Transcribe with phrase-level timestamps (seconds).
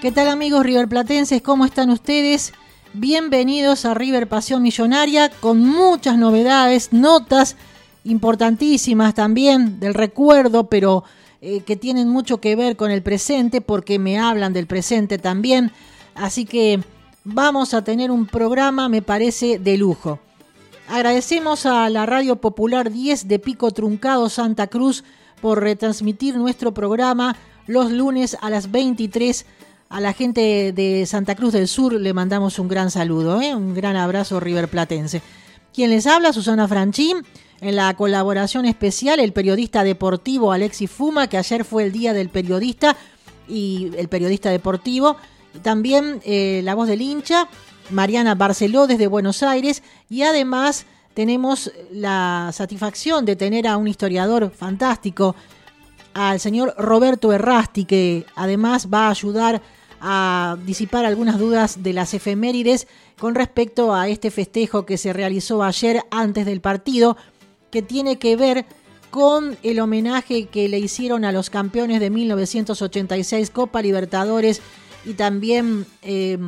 [0.00, 1.42] ¿Qué tal amigos riverplatenses?
[1.42, 2.54] ¿Cómo están ustedes?
[2.94, 7.54] Bienvenidos a River Pasión Millonaria con muchas novedades, notas
[8.04, 11.04] importantísimas también del recuerdo, pero
[11.42, 15.70] eh, que tienen mucho que ver con el presente porque me hablan del presente también.
[16.14, 16.80] Así que
[17.24, 20.18] vamos a tener un programa, me parece, de lujo.
[20.88, 25.04] Agradecemos a la Radio Popular 10 de Pico Truncado Santa Cruz
[25.42, 27.36] por retransmitir nuestro programa
[27.66, 29.44] los lunes a las 23.
[29.92, 33.56] A la gente de Santa Cruz del Sur le mandamos un gran saludo, ¿eh?
[33.56, 35.20] un gran abrazo riverplatense.
[35.74, 37.24] Quien les habla, Susana Franchín,
[37.60, 42.28] en la colaboración especial el periodista deportivo Alexis Fuma, que ayer fue el día del
[42.28, 42.96] periodista
[43.48, 45.16] y el periodista deportivo,
[45.62, 47.48] también eh, la voz del hincha
[47.90, 54.52] Mariana Barceló desde Buenos Aires y además tenemos la satisfacción de tener a un historiador
[54.52, 55.34] fantástico,
[56.14, 59.60] al señor Roberto Errasti, que además va a ayudar
[60.00, 62.86] a disipar algunas dudas de las efemérides
[63.18, 67.16] con respecto a este festejo que se realizó ayer antes del partido,
[67.70, 68.64] que tiene que ver
[69.10, 74.62] con el homenaje que le hicieron a los campeones de 1986 Copa Libertadores
[75.04, 76.38] y también eh,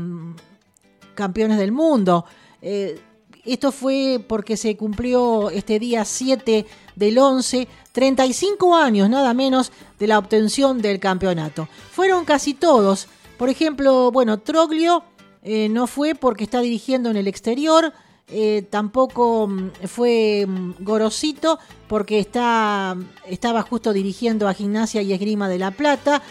[1.15, 2.25] campeones del mundo.
[2.61, 3.01] Eh,
[3.45, 6.65] esto fue porque se cumplió este día 7
[6.95, 11.69] del 11, 35 años nada menos de la obtención del campeonato.
[11.91, 13.09] Fueron casi todos.
[13.43, 15.03] Por ejemplo, bueno, Troglio
[15.43, 17.93] eh, no fue porque está dirigiendo en el exterior.
[18.29, 25.49] Eh, tampoco mm, fue mm, Gorosito porque está, estaba justo dirigiendo a Gimnasia y Esgrima
[25.49, 26.23] de la Plata.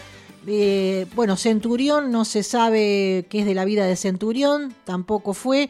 [0.46, 5.68] Eh, bueno, Centurión, no se sabe qué es de la vida de Centurión, tampoco fue.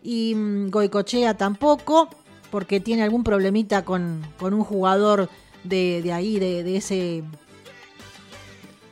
[0.00, 2.08] Y mm, Goicochea tampoco,
[2.52, 5.28] porque tiene algún problemita con, un jugador
[5.64, 7.24] de, ahí, de, ese,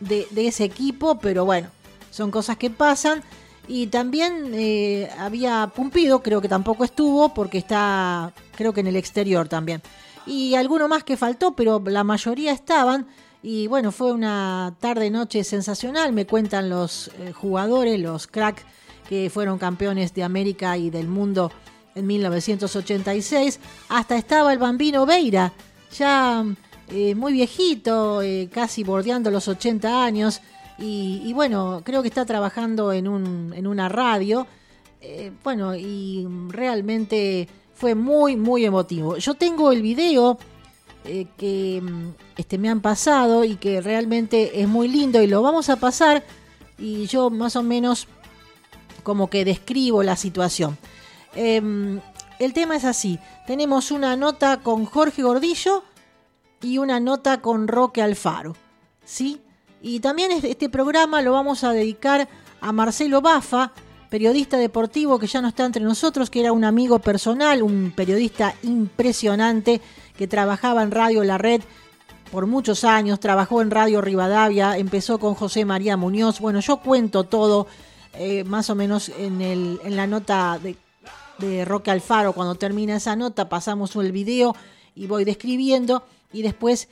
[0.01, 1.69] de, ese equipo, pero bueno,
[2.13, 3.23] son cosas que pasan.
[3.67, 8.97] Y también eh, había Pumpido, creo que tampoco estuvo, porque está, creo que en el
[8.97, 9.83] exterior también.
[10.27, 13.07] Y alguno más que faltó, pero la mayoría estaban.
[13.43, 18.63] Y bueno, fue una tarde-noche sensacional, me cuentan los eh, jugadores, los cracks
[19.09, 21.51] que fueron campeones de América y del mundo
[21.95, 23.59] en 1986.
[23.89, 25.53] Hasta estaba el bambino Veira,
[25.97, 26.45] ya
[26.89, 28.21] eh, muy viejito,
[28.53, 30.41] casi bordeando los 80 años.
[30.79, 34.47] Y, bueno, creo que está trabajando en, un, en una radio.
[35.45, 39.17] bueno, y realmente fue muy, muy emotivo.
[39.17, 40.39] Yo tengo el video
[41.05, 45.43] eh, que mm, este, me han pasado y que realmente es muy lindo y lo
[45.43, 46.23] vamos a pasar
[46.79, 48.07] y yo más o menos
[49.03, 50.79] como que describo la situación.
[51.35, 52.01] Em,
[52.39, 53.19] el tema es así,
[53.49, 55.83] tenemos una nota con Jorge Gordillo
[56.61, 58.55] y una nota con Roque Alfaro,
[59.05, 59.42] ¿sí?
[59.83, 62.29] Y también este programa lo vamos a dedicar
[62.61, 63.73] a Marcelo Bafa,
[64.09, 68.55] periodista deportivo que ya no está entre nosotros, que era un amigo personal, un periodista
[68.63, 69.81] impresionante
[70.17, 71.63] que trabajaba en Radio La Red
[72.31, 76.39] por muchos años, trabajó en Radio Rivadavia, empezó con José María Muñoz.
[76.39, 77.67] Bueno, yo cuento todo
[78.15, 80.77] eh, más o menos en, la nota de,
[81.39, 82.35] de Roque Alfaro.
[82.35, 84.55] Cuando termina esa nota pasamos el video
[84.95, 86.89] y voy describiendo y después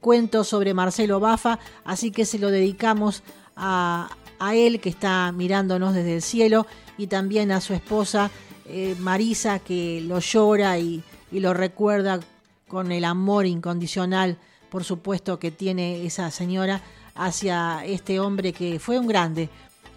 [0.00, 3.22] cuento sobre Marcelo Bafa, así que se lo dedicamos
[3.56, 6.66] a, a él que está mirándonos desde el cielo
[6.96, 8.30] y también a su esposa
[8.70, 12.20] eh, Marisa que lo llora y, lo recuerda
[12.68, 14.38] con el amor incondicional,
[14.70, 16.82] por supuesto, que tiene esa señora
[17.14, 19.50] hacia este hombre que fue un grande,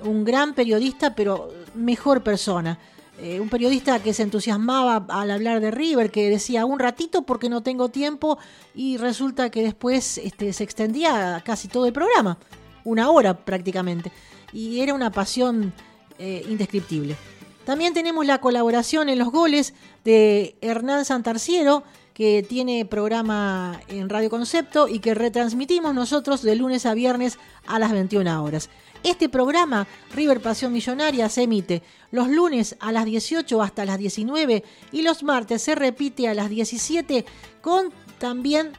[0.04, 2.78] un gran periodista, pero mejor persona.
[3.22, 7.50] Eh, un periodista que se entusiasmaba al hablar de River, que decía un ratito porque
[7.50, 8.40] no tengo tiempo
[8.74, 12.40] y resulta que después este, se extendía casi todo el programa,
[12.84, 14.12] una hora prácticamente
[14.52, 15.72] y era una pasión
[16.18, 17.16] eh, indescriptible.
[17.64, 21.84] También tenemos la colaboración en los goles de Hernán Santarciero,
[22.16, 27.38] que tiene programa en Radio Concepto y que retransmitimos nosotros de lunes a viernes
[27.68, 28.70] a las 21 horas.
[29.04, 31.82] Este programa, River Pasión Millonaria, se emite
[32.12, 36.50] los lunes a las 18 hasta las 19 y los martes se repite a las
[36.50, 37.26] 17
[37.62, 38.74] con también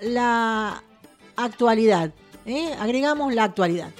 [0.00, 0.82] la
[1.36, 2.14] actualidad.
[2.46, 2.74] ¿eh?
[2.80, 3.90] Agregamos la actualidad.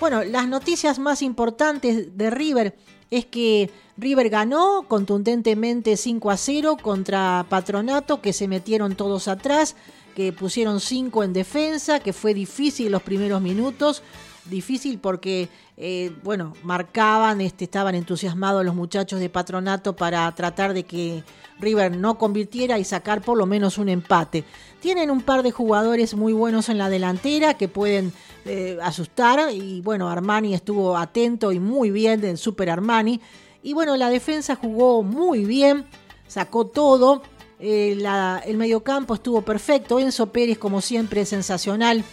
[0.00, 2.76] Bueno, las noticias más importantes de River
[3.10, 9.76] es que River ganó contundentemente 5 a 0 contra Patronato, que se metieron todos atrás,
[10.14, 14.02] que pusieron 5 en defensa, que fue difícil los primeros minutos.
[14.44, 20.84] Difícil porque, eh, bueno, marcaban, este, estaban entusiasmados los muchachos de patronato para tratar de
[20.84, 21.22] que
[21.58, 24.44] River no convirtiera y sacar por lo menos un empate.
[24.80, 28.12] Tienen un par de jugadores muy buenos en la delantera que pueden
[28.44, 33.20] eh, asustar y bueno, Armani estuvo atento y muy bien del Super Armani.
[33.62, 35.84] Y bueno, la defensa jugó muy bien,
[36.26, 37.22] sacó todo.
[37.58, 37.98] Eh,
[38.46, 39.98] el mediocampo estuvo perfecto.
[39.98, 42.04] Enzo Pérez, como siempre, sensacional.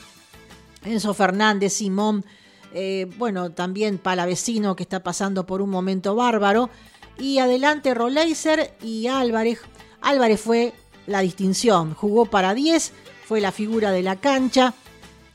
[0.87, 2.25] Enzo Fernández, Simón,
[2.73, 6.69] eh, bueno, también Palavecino que está pasando por un momento bárbaro.
[7.17, 9.59] Y adelante Roleiser y Álvarez.
[10.01, 10.73] Álvarez fue
[11.07, 12.93] la distinción, jugó para 10,
[13.25, 14.73] fue la figura de la cancha.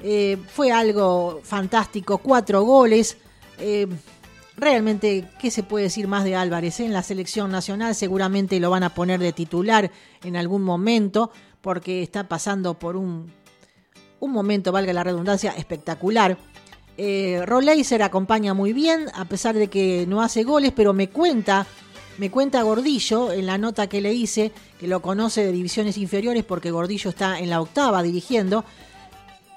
[0.00, 3.16] Eh, fue algo fantástico, cuatro goles.
[3.58, 3.88] Eh,
[4.56, 6.80] realmente, ¿qué se puede decir más de Álvarez?
[6.80, 9.90] En la selección nacional seguramente lo van a poner de titular
[10.22, 13.32] en algún momento porque está pasando por un
[14.22, 16.38] un momento, valga la redundancia, espectacular.
[16.96, 21.66] Eh, Roleiser acompaña muy bien, a pesar de que no hace goles, pero me cuenta,
[22.18, 26.44] me cuenta Gordillo en la nota que le hice, que lo conoce de divisiones inferiores
[26.44, 28.64] porque Gordillo está en la octava dirigiendo,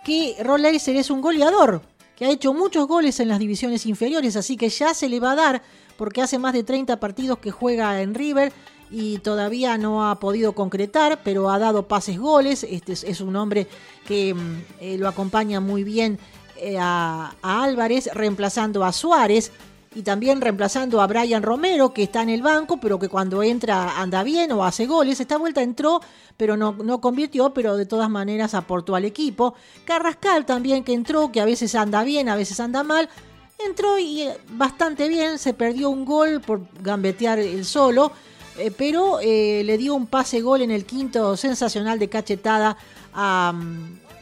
[0.04, 1.84] que Roleiser es un goleador,
[2.16, 5.34] que ha hecho muchos goles en las divisiones inferiores, así que ya se le va
[5.34, 5.62] a dar,
[5.96, 8.52] porque hace más de 30 partidos que juega en River
[8.92, 12.64] y todavía no ha podido concretar, pero ha dado pases goles.
[12.64, 13.68] Este es, un hombre
[14.08, 16.20] que mm, eh, lo acompaña muy bien
[16.58, 19.52] eh, a, Álvarez, reemplazando a Suárez
[19.96, 24.00] y también reemplazando a Brian Romero, que está en el banco, pero que cuando entra
[24.00, 25.20] anda bien o hace goles.
[25.20, 26.02] Esta vuelta entró,
[26.38, 29.56] pero no, no convirtió, pero de todas maneras aportó al equipo.
[29.86, 33.10] Carrascal también que entró, que a veces anda bien, a veces anda mal.
[33.58, 38.12] Entró y eh, bastante bien, se perdió un gol por gambetear el solo
[38.58, 42.78] eh, pero eh, le dio un pase gol en el quinto sensacional de cachetada
[43.14, 43.54] a,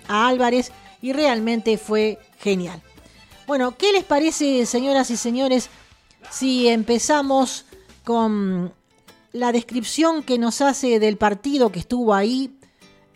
[0.08, 0.72] Álvarez
[1.02, 2.82] y realmente fue genial.
[3.48, 5.70] Bueno, ¿qué les parece, señoras y señores,
[6.30, 7.66] si empezamos
[8.04, 8.74] con
[9.32, 12.52] la descripción que nos hace del partido que estuvo ahí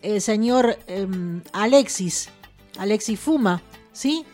[0.02, 2.30] el señor em, Alexis,
[2.78, 3.62] Alexis Fuma,
[3.92, 4.24] ¿sí?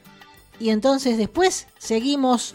[0.60, 2.54] Y entonces después seguimos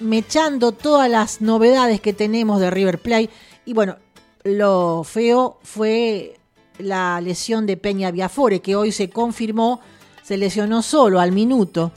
[0.00, 3.30] mechando todas las novedades que tenemos de River Plate
[3.66, 3.96] y bueno,
[4.44, 6.38] lo feo fue
[6.78, 9.80] la lesión de Peña Viafore, que hoy se confirmó,
[10.22, 11.92] se lesionó solo al minuto.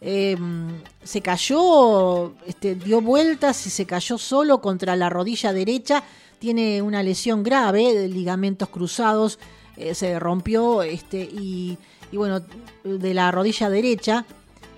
[0.00, 0.68] Em,
[1.02, 6.04] se cayó, este, dio vueltas y se cayó solo contra la rodilla derecha.
[6.38, 9.38] Tiene una lesión grave de ligamentos cruzados,
[9.78, 11.78] eh, se rompió este, y
[12.12, 12.42] bueno,
[12.84, 14.24] de la rodilla derecha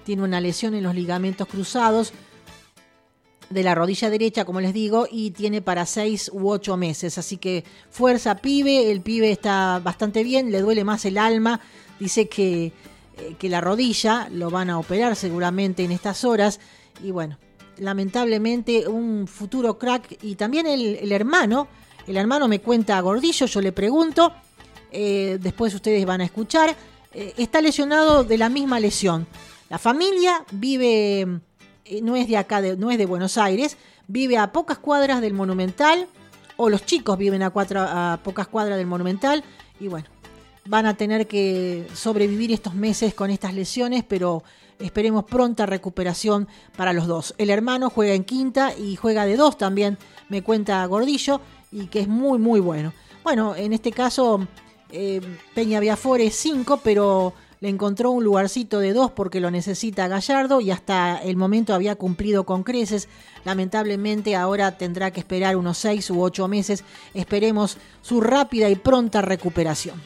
[0.05, 2.13] tiene una lesión en los ligamentos cruzados
[3.51, 7.19] de la rodilla derecha, como les digo, y tiene para seis u ocho meses.
[7.19, 11.61] Así que fuerza pibe, el pibe está bastante bien, le duele más el alma,
[12.01, 16.61] dice que, eh, que la rodilla lo van a operar seguramente en estas horas.
[17.03, 17.39] Y bueno,
[17.79, 21.69] lamentablemente un futuro crack y también el, hermano,
[22.07, 24.33] el hermano me cuenta Gordillo, yo le pregunto,
[24.91, 26.75] eh, después ustedes van a escuchar,
[27.13, 29.27] eh, está lesionado de la misma lesión.
[29.69, 31.41] La familia vive
[32.03, 33.77] no es de acá, no es de Buenos Aires,
[34.09, 36.07] vive a pocas cuadras del Monumental,
[36.57, 39.45] o los chicos viven a, pocas cuadras del Monumental,
[39.79, 40.07] y bueno,
[40.67, 44.43] van a tener que sobrevivir estos meses con estas lesiones, pero
[44.79, 47.35] esperemos pronta recuperación para los dos.
[47.39, 49.99] El hermano juega en quinta y juega de dos también,
[50.29, 51.41] me cuenta Gordillo,
[51.71, 52.93] y que es muy, muy bueno.
[53.23, 54.47] Bueno, en este caso,
[54.91, 55.21] eh,
[55.55, 57.35] Peña Viafore es cinco, pero
[57.69, 62.45] encontró un lugarcito de dos porque lo necesita Gallardo y hasta el momento había cumplido
[62.45, 63.09] con creces.
[63.45, 66.85] Lamentablemente ahora tendrá que esperar unos seis u ocho meses.
[67.15, 70.01] Esperemos su rápida y pronta recuperación.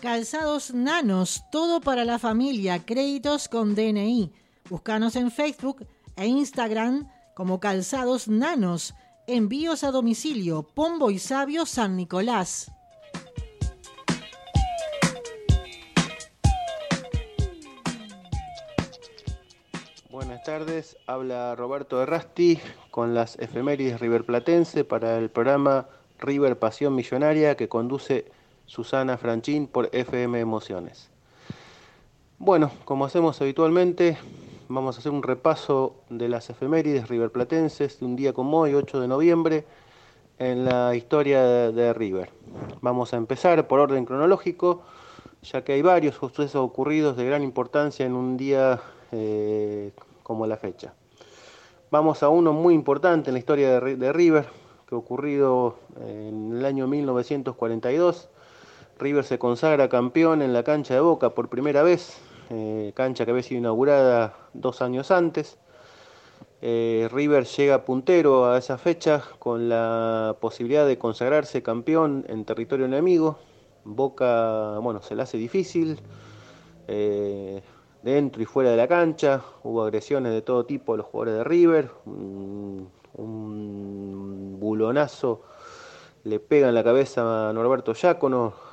[0.00, 4.32] Calzados Nanos, todo para la familia, créditos con DNI.
[4.70, 7.06] Búscanos en Facebook e Instagram
[7.38, 8.96] como calzados nanos,
[9.28, 12.72] envíos a domicilio, Pombo y Sabio San Nicolás.
[20.10, 22.58] Buenas tardes, habla Roberto Errasti
[22.90, 25.86] con las efemérides riverplatense para el programa
[26.18, 28.32] River Pasión Millonaria que conduce
[28.66, 31.08] Susana Franchín por FM Emociones.
[32.40, 34.18] Bueno, como hacemos habitualmente,
[34.68, 39.00] vamos a hacer un repaso de las efemérides riverplatenses de un día como hoy, 8
[39.00, 39.64] de noviembre,
[40.38, 42.30] en la historia de, River.
[42.80, 44.82] Vamos a empezar por orden cronológico,
[45.42, 50.56] ya que hay varios sucesos ocurridos de gran importancia en un día eh, como la
[50.56, 50.94] fecha.
[51.90, 54.46] Vamos a uno muy importante en la historia de, River,
[54.86, 58.28] que ocurrido en el año 1942.
[58.98, 63.30] River se consagra campeón en la cancha de Boca por primera vez, eh, cancha que
[63.30, 65.58] había sido inaugurada dos años antes.
[66.60, 72.86] Eh, River llega puntero a esa fecha con la posibilidad de consagrarse campeón en territorio
[72.86, 73.38] enemigo.
[73.84, 76.00] Boca, bueno, se le hace difícil,
[76.88, 77.62] eh,
[78.02, 79.42] dentro y fuera de la cancha.
[79.62, 81.90] Hubo agresiones de todo tipo de los jugadores de River.
[82.04, 82.88] Un,
[84.58, 85.42] bulonazo
[86.24, 87.92] le pega en la cabeza a Norberto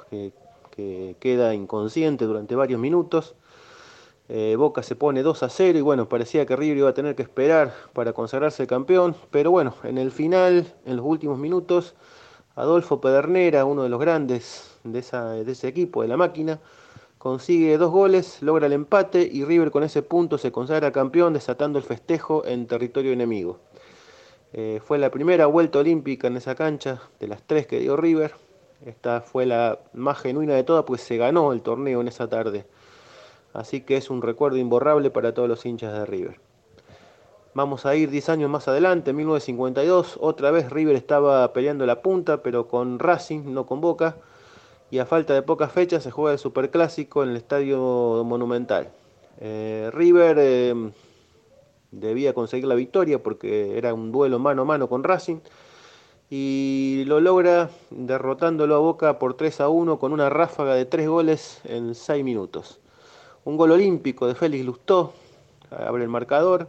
[0.10, 0.34] que,
[0.72, 3.36] que queda inconsciente durante varios minutos.
[4.28, 7.16] Eh, Boca se pone 2 a 0 y bueno, parecía que River iba a tener
[7.16, 11.94] que esperar para consagrarse campeón, pero bueno, en el final, en los últimos minutos,
[12.56, 16.60] Adolfo Pedernera, uno de los grandes de, ese equipo, de la máquina,
[17.20, 21.78] consigue dos goles, logra el empate y River con ese punto se consagra campeón desatando
[21.78, 23.60] el festejo en territorio enemigo.
[24.54, 28.34] Eh, fue la primera vuelta olímpica en esa cancha de las tres que dio River.
[28.86, 32.66] Esta fue la más genuina de todas, pues se ganó el torneo en esa tarde.
[33.56, 36.40] Así que es un recuerdo imborrable para todos los hinchas de River.
[37.54, 40.18] Vamos a ir 10 años más adelante, en 1952.
[40.20, 44.18] Otra vez River estaba peleando la punta, pero con Racing, no con Boca.
[44.92, 48.90] Y a falta de pocas fechas se juega el Superclásico en el Estadio Monumental.
[49.40, 50.92] Eh, River eh,
[51.92, 55.38] debía conseguir la victoria porque era un duelo mano a mano con Racing.
[56.30, 61.08] Y lo logra derrotándolo a Boca por 3 a 1 con una ráfaga de 3
[61.08, 62.82] goles en 6 minutos
[63.46, 65.14] un gol olímpico de Félix Lustó,
[65.70, 66.68] abre el marcador,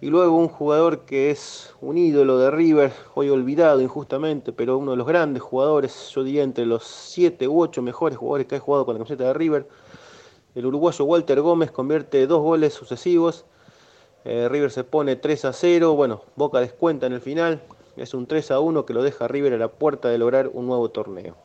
[0.00, 4.92] y luego un jugador que es un ídolo de River, hoy olvidado injustamente, pero uno
[4.92, 8.60] de los grandes jugadores, yo diría entre los siete u ocho mejores jugadores que ha
[8.60, 9.68] jugado con la camiseta de River,
[10.54, 13.44] el uruguayo Walter Gómez convierte dos goles sucesivos,
[14.24, 17.60] eh, River se pone 3 a 0, bueno, Boca descuenta en el final,
[17.98, 20.66] es un 3 a 1 que lo deja River a la puerta de lograr un
[20.66, 21.36] nuevo torneo.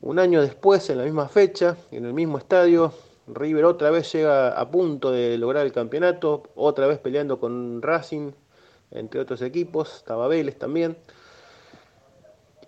[0.00, 2.92] Un año después, en la misma fecha, en el mismo estadio,
[3.26, 8.32] River otra vez llega a punto de lograr el campeonato, otra vez peleando con Racing,
[8.90, 10.28] entre otros equipos, estaba
[10.58, 10.96] también.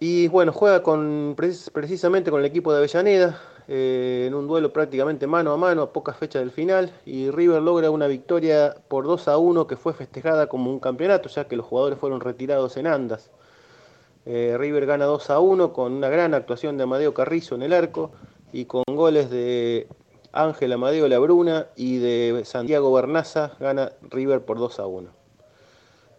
[0.00, 5.26] Y bueno, juega con, precisamente con el equipo de Avellaneda, eh, en un duelo prácticamente
[5.26, 9.28] mano a mano, a pocas fechas del final, y River logra una victoria por 2
[9.28, 12.86] a 1 que fue festejada como un campeonato, ya que los jugadores fueron retirados en
[12.86, 13.30] andas.
[14.24, 17.72] Eh, River gana 2 a 1 con una gran actuación de Amadeo Carrizo en el
[17.72, 18.12] arco
[18.52, 19.88] y con goles de
[20.32, 25.10] Ángel Amadeo Labruna y de Santiago Bernaza gana River por 2 a 1.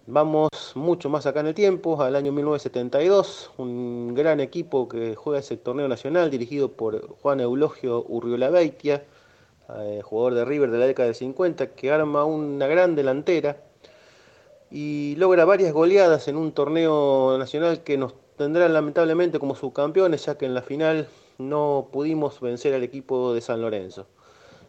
[0.08, 5.40] Vamos mucho más acá en el tiempo, al año 1972, un gran equipo que juega
[5.40, 9.04] ese torneo nacional dirigido por Juan Eulogio Urriola Beitia,
[9.78, 13.58] eh, jugador de River de la década del 50, que arma una gran delantera
[14.72, 20.40] y logra varias goleadas en un torneo nacional que nos tendrán lamentablemente como subcampeones, ya
[20.40, 21.08] que en la final
[21.40, 24.06] no pudimos vencer al equipo de San Lorenzo.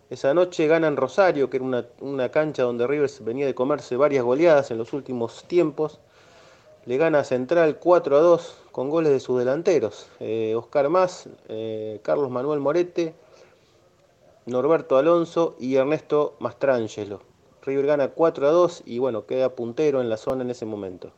[0.08, 4.70] Esa noche ganan Rosario, que era una, cancha donde Rivers venía de comerse varias goleadas
[4.70, 6.00] en los últimos tiempos.
[6.86, 10.08] Le gana Central 4 a 2 con goles de sus delanteros.
[10.18, 13.14] Eh, Oscar Más, eh, Carlos Manuel Morete,
[14.46, 17.20] Norberto Alonso y Ernesto Mastrangelo.
[17.62, 21.12] River gana 4 a 2 y bueno, queda puntero en la zona en ese momento.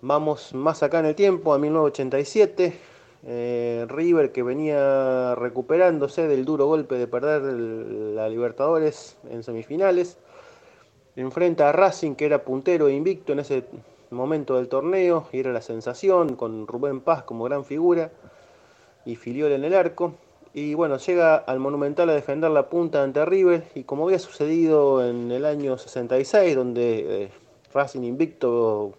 [0.00, 2.95] Vamos más acá en el tiempo, a 1987.
[3.28, 10.16] Eh, River que venía recuperándose del duro golpe de perder la Libertadores en semifinales.
[11.16, 13.64] Enfrenta a Racing que era puntero e invicto en ese
[14.10, 18.12] momento del torneo y era la sensación con Rubén Paz como gran figura
[19.04, 20.14] y Filiol en el arco.
[20.54, 25.04] Y bueno, llega al Monumental a defender la punta ante River y como había sucedido
[25.04, 27.30] en el año 66 donde eh,
[27.74, 28.92] Racing invicto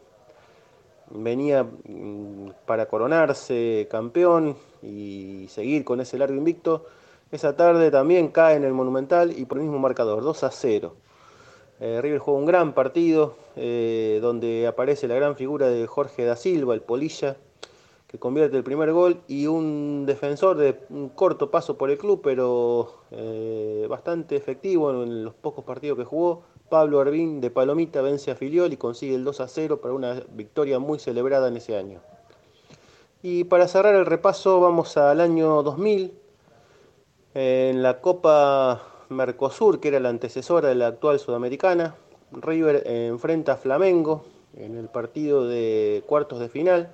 [1.11, 6.85] venía mm, para coronarse campeón y seguir con ese largo invicto.
[7.31, 10.95] Esa tarde también cae en el Monumental y por el mismo marcador, 2 a 0.
[11.79, 16.35] Eh, River juega un gran partido eh, donde aparece la gran figura de Jorge da
[16.35, 17.37] Silva, el polilla,
[18.07, 22.21] que convierte el primer gol y un defensor de un corto paso por el club,
[22.23, 28.31] pero eh, bastante efectivo en los pocos partidos que jugó, Pablo Arvin de Palomita vence
[28.31, 31.77] a Filiol y consigue el 2 a 0 para una victoria muy celebrada en ese
[31.77, 32.01] año.
[33.21, 36.13] Y para cerrar el repaso vamos al año 2000,
[37.33, 41.95] en la Copa Mercosur, que era la antecesora de la actual Sudamericana.
[42.31, 46.91] River enfrenta a Flamengo en el partido de cuartos de final.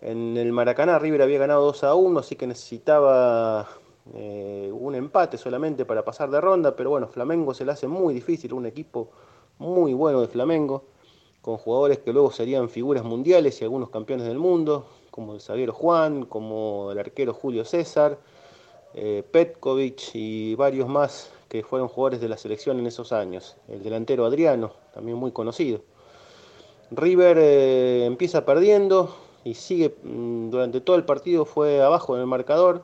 [0.00, 3.68] En el Maracaná River había ganado 2 a 1, así que necesitaba
[4.12, 8.12] eh, un empate solamente para pasar de ronda, pero bueno, Flamengo se le hace muy
[8.12, 9.10] difícil, un equipo
[9.58, 10.84] muy bueno de Flamengo.
[11.40, 15.74] con jugadores que luego serían figuras mundiales y algunos campeones del mundo, como el zaguero
[15.74, 18.18] Juan, como el arquero Julio César,
[18.94, 23.56] eh, Petkovic y varios más que fueron jugadores de la selección en esos años.
[23.68, 25.82] El delantero Adriano, también muy conocido.
[26.90, 32.26] River eh, empieza perdiendo y sigue mm, durante todo el partido fue abajo en el
[32.26, 32.82] marcador,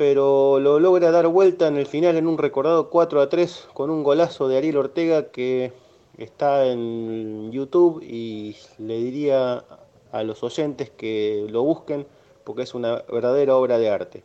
[0.00, 3.90] pero lo logra dar vuelta en el final en un recordado 4 a 3 con
[3.90, 5.74] un golazo de Ariel Ortega que
[6.16, 9.62] está en YouTube y le diría
[10.10, 12.06] a los oyentes que lo busquen
[12.44, 14.24] porque es una verdadera obra de arte.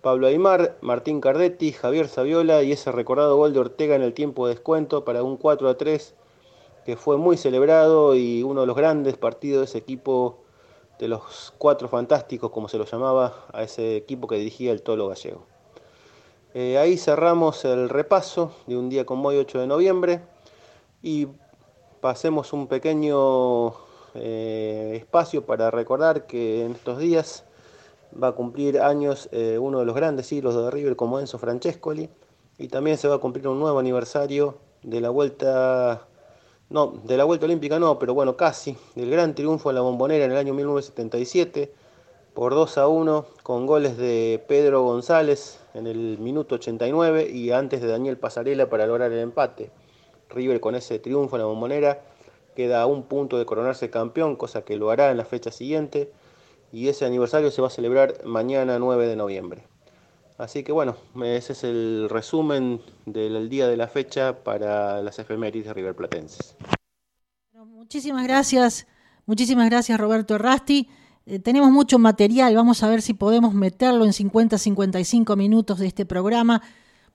[0.00, 4.46] Pablo Aymar, Martín Cardetti, Javier Saviola y ese recordado gol de Ortega en el tiempo
[4.46, 6.14] de descuento para un 4 a 3
[6.86, 10.43] que fue muy celebrado y uno de los grandes partidos de ese equipo
[10.98, 15.08] de los cuatro fantásticos, como se lo llamaba, a ese equipo que dirigía el Tolo
[15.08, 15.46] Gallego.
[16.54, 20.20] Eh, ahí cerramos el repaso de un día como hoy, 8 de noviembre,
[21.02, 21.26] y
[22.00, 23.72] pasemos un pequeño
[24.14, 27.44] eh, espacio para recordar que en estos días
[28.22, 32.08] va a cumplir años eh, uno de los grandes siglos de River como Enzo Francescoli,
[32.56, 36.06] y también se va a cumplir un nuevo aniversario de la vuelta
[36.70, 40.24] no, de la Vuelta Olímpica no, pero bueno, casi, del gran triunfo en la Bombonera
[40.24, 41.72] en el año 1977
[42.34, 47.80] por 2 a 1 con goles de Pedro González en el minuto 89 y antes
[47.80, 49.70] de Daniel Pasarela para lograr el empate.
[50.30, 52.02] River con ese triunfo en la Bombonera
[52.56, 56.10] queda a un punto de coronarse campeón, cosa que lo hará en la fecha siguiente
[56.72, 59.73] y ese aniversario se va a celebrar mañana 9 de noviembre.
[60.36, 65.68] Así que bueno, ese es el resumen del día de la fecha para las efemérides
[65.68, 66.56] de River Platenses.
[67.52, 68.86] muchísimas gracias,
[69.26, 70.88] muchísimas gracias Roberto Rasti.
[71.26, 76.04] Eh, tenemos mucho material, vamos a ver si podemos meterlo en 50-55 minutos de este
[76.04, 76.62] programa,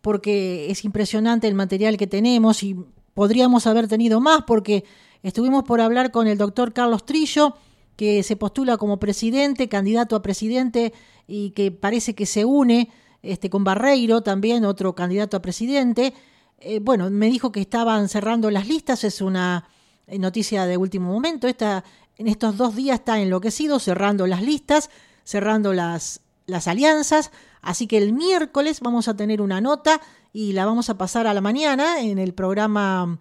[0.01, 2.77] porque es impresionante el material que tenemos y
[3.13, 4.85] podríamos haber tenido más, porque
[5.23, 7.55] estuvimos por hablar con el doctor Carlos Trillo,
[7.97, 10.93] que se postula como presidente, candidato a presidente
[11.27, 12.89] y que parece que se une
[13.21, 16.13] este, con Barreiro también, otro candidato a presidente.
[16.59, 19.67] Eh, bueno, me dijo que estaban cerrando las listas, es una
[20.07, 21.47] eh, noticia de último momento.
[21.47, 21.83] Esta,
[22.17, 24.89] en estos dos días está enloquecido, cerrando las listas,
[25.23, 27.31] cerrando las, las alianzas.
[27.61, 30.01] Así que el miércoles vamos a tener una nota
[30.33, 33.20] y la vamos a pasar a la mañana en el programa,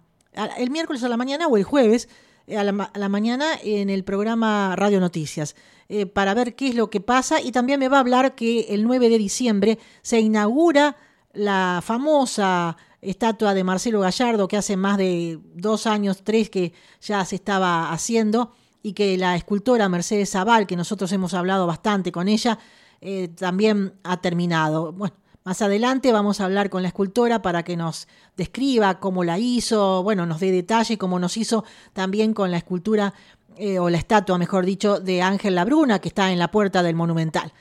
[0.57, 2.07] el miércoles a la mañana o el jueves
[2.47, 5.55] eh, a la, mañana en el programa Radio Noticias.
[5.91, 8.67] Eh, para ver qué es lo que pasa y también me va a hablar que
[8.69, 10.97] el 9 de diciembre se inaugura
[11.33, 17.25] la famosa estatua de Marcelo Gallardo que hace más de dos años, tres que ya
[17.25, 22.27] se estaba haciendo y que la escultora Mercedes Zaval, que nosotros hemos hablado bastante con
[22.27, 22.59] ella,
[23.01, 24.91] eh, también ha terminado.
[24.91, 29.39] Bueno, más adelante vamos a hablar con la escultora para que nos describa cómo la
[29.39, 33.13] hizo, bueno, nos dé detalle cómo nos hizo también con la escultura
[33.59, 36.95] eh, o la estatua, mejor dicho, de Ángel Labruna, que está en la puerta del
[36.95, 37.51] Monumental.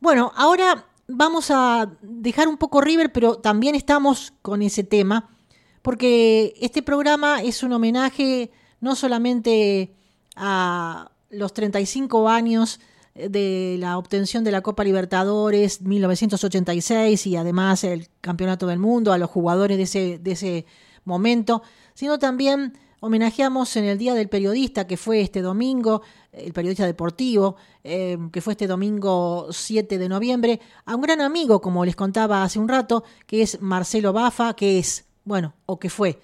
[0.00, 5.28] Bueno, ahora vamos a dejar un poco River, pero también estamos con ese tema,
[5.82, 9.92] porque este programa es un homenaje no solamente
[10.36, 12.78] a los 35 años
[13.14, 19.18] de la obtención de la Copa Libertadores 1986 y además el Campeonato del Mundo, a
[19.18, 20.66] los jugadores de ese, de ese
[21.04, 21.62] momento,
[21.94, 27.56] sino también homenajeamos en el Día del Periodista, que fue este domingo, el periodista deportivo,
[27.84, 32.42] eh, que fue este domingo 7 de noviembre, a un gran amigo, como les contaba
[32.42, 36.20] hace un rato, que es Marcelo Bafa, que es, bueno, o que fue.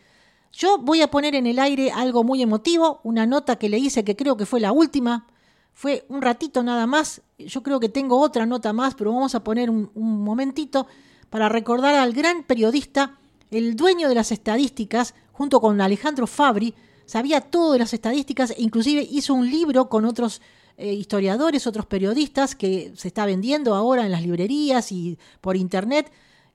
[0.52, 4.04] Yo voy a poner en el aire algo muy emotivo, una nota que le hice
[4.04, 5.26] que creo que fue la última,
[5.72, 9.42] fue un ratito nada más, yo creo que tengo otra nota más, pero vamos a
[9.42, 10.87] poner un, un momentito
[11.30, 13.18] para recordar al gran periodista,
[13.50, 18.62] el dueño de las estadísticas, junto con Alejandro Fabri, sabía todo de las estadísticas e
[18.62, 20.40] inclusive hizo un libro con otros
[20.77, 26.11] eh, historiadores, otros periodistas que se está vendiendo ahora en las librerías y por internet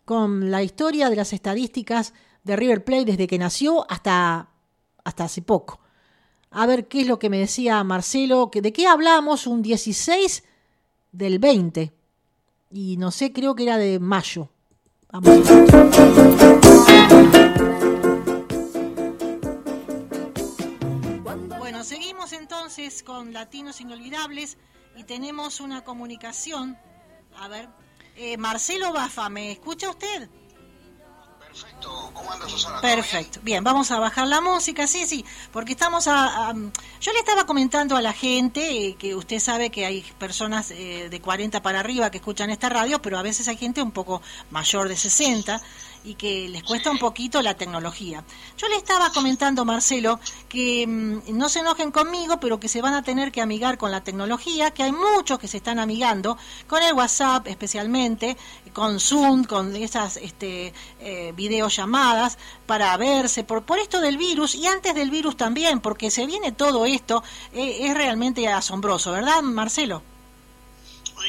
[0.05, 2.13] con la historia de las estadísticas
[2.43, 4.49] de River Plate desde que nació hasta,
[5.03, 5.81] hasta hace poco.
[6.51, 10.43] A ver qué es lo que me decía Marcelo, de qué hablamos un 16
[11.11, 11.93] del 20
[12.71, 14.49] y no sé, creo que era de mayo.
[15.11, 15.39] Vamos.
[22.33, 24.57] Entonces con Latinos Inolvidables
[24.97, 26.77] y tenemos una comunicación.
[27.37, 27.69] A ver,
[28.17, 30.29] eh, Marcelo Bafa, ¿me escucha usted?
[31.39, 32.81] Perfecto, ¿cómo anda Susana?
[32.81, 33.63] Perfecto, bien?
[33.63, 36.53] vamos a bajar la música, sí, sí, porque estamos a,
[36.99, 41.07] Yo le estaba comentando a la gente eh, que usted sabe que hay personas eh,
[41.09, 44.21] de 40 para arriba que escuchan esta radio, pero a veces hay gente un poco
[44.51, 45.61] mayor de 60
[46.03, 48.23] y que les cuesta un poquito la tecnología.
[48.57, 52.93] Yo le estaba comentando, Marcelo, que mm, no se enojen conmigo, pero que se van
[52.93, 56.81] a tener que amigar con la tecnología, que hay muchos que se están amigando, con
[56.83, 58.37] el WhatsApp especialmente,
[58.73, 64.67] con Zoom, con esas este, eh, videollamadas para verse, por, por esto del virus y
[64.67, 70.01] antes del virus también, porque se viene todo esto, eh, es realmente asombroso, ¿verdad, Marcelo?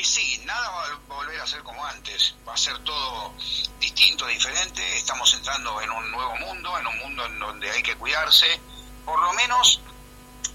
[0.05, 3.33] Sí, nada va a volver a ser como antes, va a ser todo
[3.79, 7.97] distinto, diferente, estamos entrando en un nuevo mundo, en un mundo en donde hay que
[7.97, 8.61] cuidarse,
[9.05, 9.81] por lo menos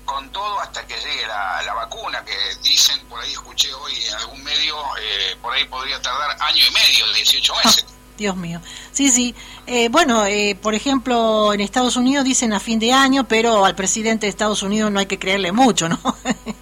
[0.05, 4.43] con todo hasta que llegue la, vacuna, que dicen, por ahí escuché hoy en algún
[4.43, 7.85] medio, eh, por ahí podría tardar año y medio, 18 meses.
[8.17, 8.61] Dios mío.
[8.91, 9.35] Sí, sí.
[9.67, 13.75] Eh, bueno, eh, por ejemplo, en Estados Unidos dicen a fin de año, pero al
[13.75, 15.99] presidente de Estados Unidos no hay que creerle mucho, ¿no?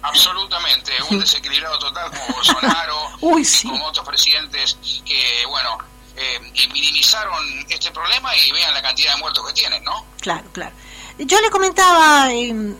[0.02, 0.92] Absolutamente.
[1.10, 1.93] Un desequilibrado total
[2.52, 3.68] Bolsonaro, Uy, sí.
[3.68, 5.78] como otros presidentes que, bueno,
[6.16, 7.34] eh, minimizaron
[7.68, 10.04] este problema y vean la cantidad de muertos que tienen, ¿no?
[10.20, 10.74] Claro, claro.
[11.16, 12.28] Yo le comentaba,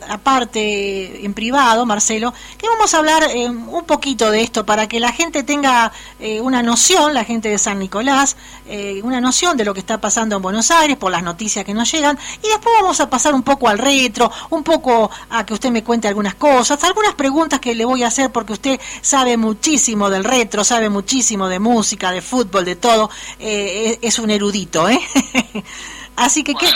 [0.08, 4.98] aparte, en privado, Marcelo, que vamos a hablar eh, un poquito de esto para que
[4.98, 9.64] la gente tenga eh, una noción, la gente de San Nicolás, eh, una noción de
[9.64, 12.18] lo que está pasando en Buenos Aires por las noticias que nos llegan.
[12.42, 15.84] Y después vamos a pasar un poco al retro, un poco a que usted me
[15.84, 20.24] cuente algunas cosas, algunas preguntas que le voy a hacer porque usted sabe muchísimo del
[20.24, 23.10] retro, sabe muchísimo de música, de fútbol, de todo.
[23.38, 24.98] es un erudito, ¿eh?
[26.16, 26.68] Así que, ¿qué,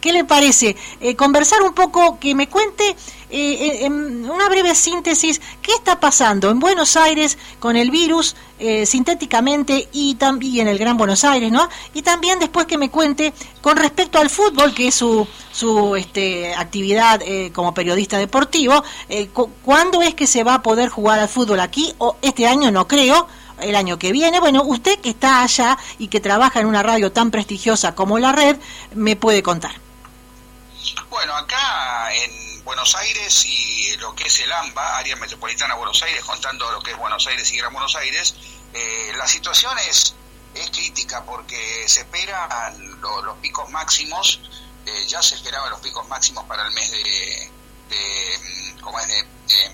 [0.00, 0.76] qué, le parece?
[1.00, 2.96] Eh, conversar un poco, que me cuente eh,
[3.30, 8.36] eh, en una breve síntesis qué está pasando en Buenos Aires con el virus
[8.84, 11.68] sintéticamente y también en el Gran Buenos Aires, ¿no?
[11.94, 16.54] Y también después que me cuente con respecto al fútbol, que es su, su este,
[16.54, 17.20] actividad
[17.52, 18.84] como periodista deportivo,
[19.64, 21.92] ¿cuándo es que se va a poder jugar al fútbol aquí?
[21.98, 23.26] O este año no creo,
[23.62, 24.40] el año que viene.
[24.40, 28.32] Bueno, usted que está allá y que trabaja en una radio tan prestigiosa como la
[28.32, 28.56] red,
[28.94, 29.72] me puede contar.
[31.08, 36.02] Bueno, acá en Buenos Aires y lo que es el AMBA, Área Metropolitana de Buenos
[36.02, 38.34] Aires, contando lo que es Buenos Aires y Gran Buenos Aires,
[38.72, 40.14] eh, la situación es,
[40.54, 44.40] es crítica porque se esperan los picos máximos,
[44.86, 47.50] eh, ya se esperaban los picos máximos para el mes de,
[47.90, 49.24] de mm, como es de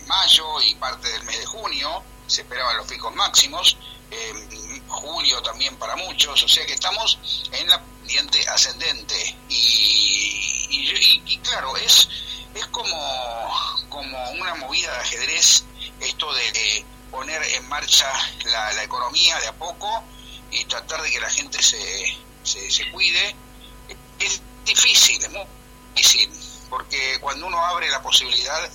[0.07, 3.77] mayo y parte del mes de junio, se esperaban los picos máximos,
[4.11, 7.19] eh, julio también para muchos, o sea que estamos
[7.53, 12.09] en la pendiente ascendente y, y, claro, es,
[12.55, 13.51] es como,
[13.89, 15.65] como una movida de ajedrez
[16.01, 18.07] esto de, poner en marcha
[18.45, 20.05] la, la, economía de a poco
[20.51, 23.35] y tratar de que la gente se, se, se cuide.
[24.19, 25.47] Es difícil, es muy
[25.95, 26.31] difícil,
[26.69, 28.71] porque cuando uno abre la posibilidad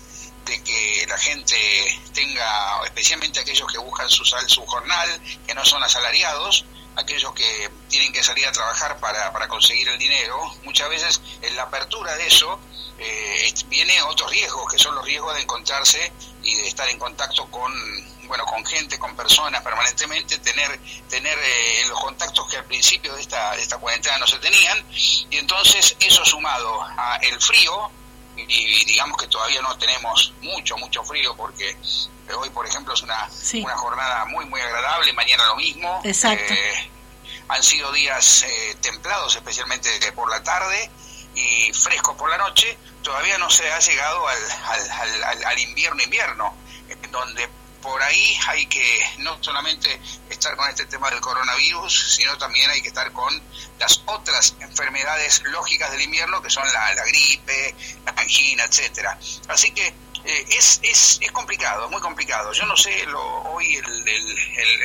[0.45, 5.83] de que la gente tenga, especialmente aquellos que buscan su, su jornal, que no son
[5.83, 11.21] asalariados, aquellos que tienen que salir a trabajar para, para conseguir el dinero, muchas veces
[11.41, 12.59] en la apertura de eso
[12.99, 16.11] eh, viene otros riesgos, que son los riesgos de encontrarse
[16.43, 17.73] y de estar en contacto con
[18.27, 20.79] bueno con gente, con personas permanentemente, tener
[21.09, 24.85] tener eh, los contactos que al principio de esta, de esta cuarentena no se tenían,
[24.91, 27.91] y entonces eso sumado a el frío,
[28.35, 31.77] y digamos que todavía no tenemos mucho, mucho frío porque
[32.35, 33.29] hoy, por ejemplo, es una,
[33.61, 36.01] una jornada muy, muy agradable, mañana lo mismo.
[36.03, 36.53] Exacto.
[36.53, 36.91] Eh,
[37.49, 40.89] han sido días eh, templados, especialmente por la tarde,
[41.35, 42.77] y frescos por la noche.
[43.01, 46.55] Todavía no se ha llegado al, al, al, al invierno, invierno,
[47.11, 47.49] donde
[47.83, 52.81] por ahí hay que no solamente estar con este tema del coronavirus, sino también hay
[52.81, 53.41] que estar con
[53.77, 59.19] las otras enfermedades lógicas del invierno, que son la, gripe, la angina, etcétera.
[59.49, 62.53] Así que eh, es, es, es complicado, muy complicado.
[62.53, 64.07] Yo no sé lo, hoy el,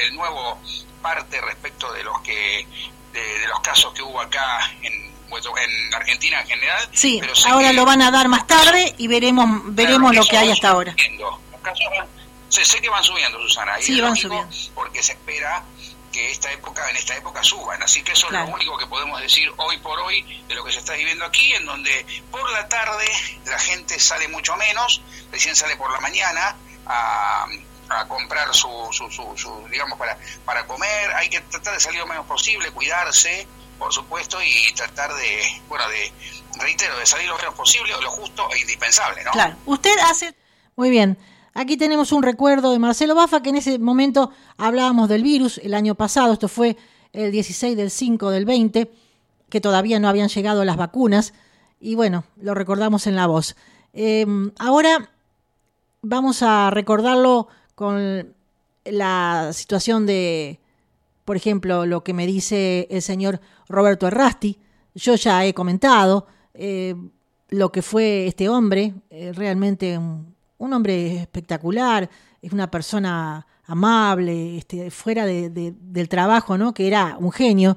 [0.02, 0.60] el, nuevo
[1.00, 2.66] parte respecto de los que
[3.12, 6.88] de, los casos que hubo acá en en Argentina en general.
[6.92, 10.70] Sí, ahora lo van a dar más tarde y veremos veremos lo que hay hasta
[10.70, 10.94] ahora.
[12.48, 13.76] Sé, sé que van subiendo, Susana.
[13.80, 14.48] Sí, van subiendo.
[14.74, 15.64] Porque se espera
[16.12, 17.82] que esta época en esta época suban.
[17.82, 20.72] Así que eso es lo único que podemos decir hoy por hoy de lo que
[20.72, 23.06] se está viviendo aquí, en donde por la tarde
[23.44, 26.56] la gente sale mucho menos, recién sale por la mañana
[26.86, 27.46] a,
[27.90, 31.12] a comprar su, su, su, digamos, para, para comer.
[31.14, 33.46] Hay que tratar de salir lo menos posible, cuidarse,
[33.78, 36.12] por supuesto, y tratar de, bueno, de,
[36.58, 39.32] reitero, de salir lo menos posible, lo justo e indispensable, ¿no?
[39.32, 40.34] Claro, usted hace...
[40.74, 41.18] Muy bien.
[41.58, 45.74] Aquí tenemos un recuerdo de Marcelo Bafa, que en ese momento hablábamos del virus el
[45.74, 46.76] año pasado, esto fue
[47.12, 48.88] el 16 del 5 del 20,
[49.48, 51.34] que todavía no habían llegado las vacunas,
[51.80, 53.56] y bueno, lo recordamos en la voz.
[53.92, 55.10] Em, ahora
[56.00, 58.36] vamos a recordarlo con
[58.84, 60.60] la situación de
[61.24, 64.60] por ejemplo, lo que me dice el señor Roberto Errasti.
[64.94, 66.94] Yo ya he comentado eh,
[67.48, 70.27] lo que fue este hombre, eh, realmente un,
[70.58, 72.08] hombre espectacular,
[72.42, 76.74] es una persona amable, este, fuera del trabajo, ¿no?
[76.74, 77.76] que era un genio,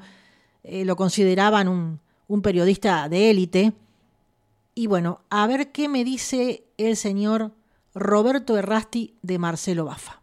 [0.63, 3.73] eh, lo consideraban un, un periodista de élite.
[4.73, 7.51] Y bueno, a ver qué me dice el señor
[7.93, 10.21] Roberto Errasti de Marcelo Bafa.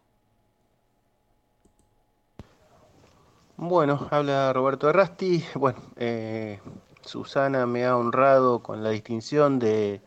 [3.57, 5.43] Bueno, habla Roberto Arrasti.
[5.53, 6.59] Bueno, eh,
[7.01, 10.01] Susana me ha honrado con la distinción de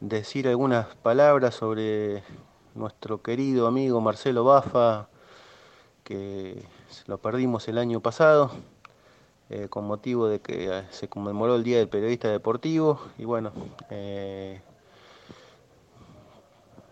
[0.00, 2.22] decir algunas palabras sobre
[2.74, 5.08] nuestro querido amigo Marcelo Bafa,
[6.04, 6.62] que
[7.06, 8.50] lo perdimos el año pasado,
[9.50, 13.00] eh, con motivo de que eh, se conmemoró el Día del Periodista Deportivo.
[13.18, 13.52] Y bueno,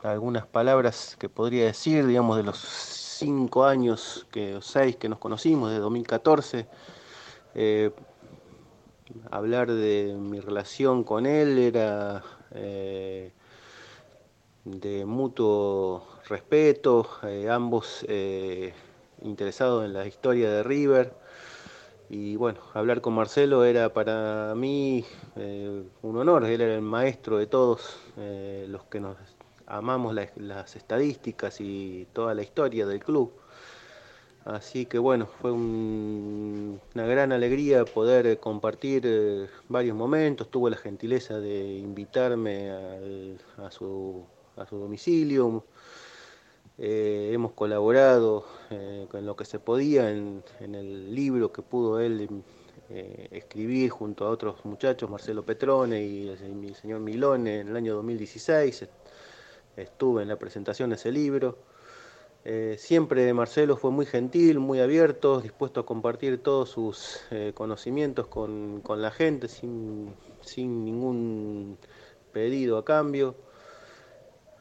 [0.03, 5.19] algunas palabras que podría decir, digamos, de los cinco años, que, o seis que nos
[5.19, 6.67] conocimos, de 2014,
[7.55, 7.91] eh,
[9.31, 13.33] hablar de mi relación con él era eh,
[14.65, 18.05] de mutuo respeto, eh, ambos
[19.23, 21.13] interesados en la historia de River.
[22.09, 25.05] Y bueno, hablar con Marcelo era para mí
[26.03, 29.17] un honor, él era el maestro de todos los que nos
[29.67, 33.33] amamos las estadísticas y toda la historia del club.
[34.47, 40.49] Así que bueno, fue una gran alegría poder compartir eh, varios momentos.
[40.53, 44.25] Tuvo la gentileza de invitarme a, su,
[44.71, 45.65] domicilio.
[46.79, 52.29] Eh, hemos colaborado eh, con lo que se podía en, el libro que pudo él
[53.33, 58.87] escribir junto a otros muchachos, Marcelo Petrone y el, señor Milone en el año 2016
[59.77, 61.59] estuve en la presentación de ese libro.
[62.49, 68.29] Eh, siempre Marcelo fue muy gentil, muy abierto, dispuesto a compartir todos sus eh, conocimientos
[68.29, 70.15] con, la gente sin,
[70.57, 71.77] ningún
[72.33, 73.35] pedido a cambio.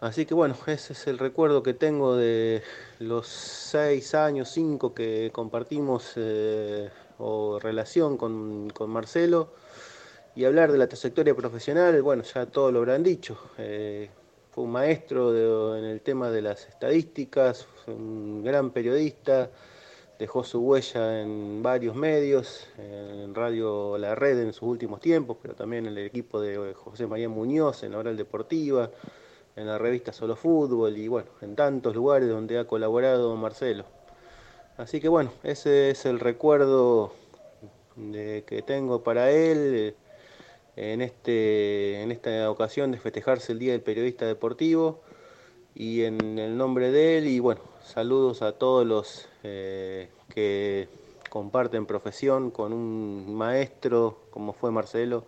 [0.01, 2.63] Así que bueno, ese es el recuerdo que tengo de
[2.97, 9.53] los seis años, cinco que compartimos eh, o relación con, con, Marcelo.
[10.35, 13.37] Y hablar de la trayectoria profesional, bueno, ya todo lo habrán dicho
[14.55, 19.49] fue un maestro en el tema de las estadísticas, un gran periodista,
[20.17, 25.55] dejó su huella en varios medios, en Radio La Red en sus últimos tiempos, pero
[25.55, 28.89] también en el equipo de José María Muñoz, en la Oral Deportiva,
[29.57, 33.83] en la revista Solo Fútbol y bueno, en tantos lugares donde ha colaborado Marcelo.
[34.77, 37.11] Así que bueno, ese es el recuerdo
[37.97, 39.97] que tengo para él
[40.75, 45.01] en, este, en esta ocasión de festejarse el Día del Periodista Deportivo
[45.73, 50.87] y en el nombre de él y bueno, saludos a todos los eh, que
[51.29, 55.25] comparten profesión con un maestro como fue Marcelo,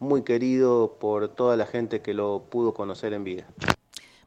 [0.00, 3.46] muy querido por toda la gente que lo pudo conocer en vida.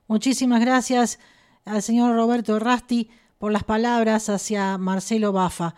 [0.07, 1.19] Muchísimas gracias
[1.65, 5.75] al señor Roberto Rasti por las palabras hacia Marcelo Bafa.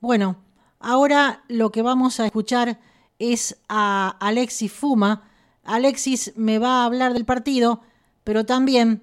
[0.00, 0.36] Bueno,
[0.80, 2.78] ahora lo que vamos a escuchar
[3.18, 5.28] es a Alexis Fuma.
[5.64, 7.80] Alexis me va a hablar del partido,
[8.24, 9.02] pero también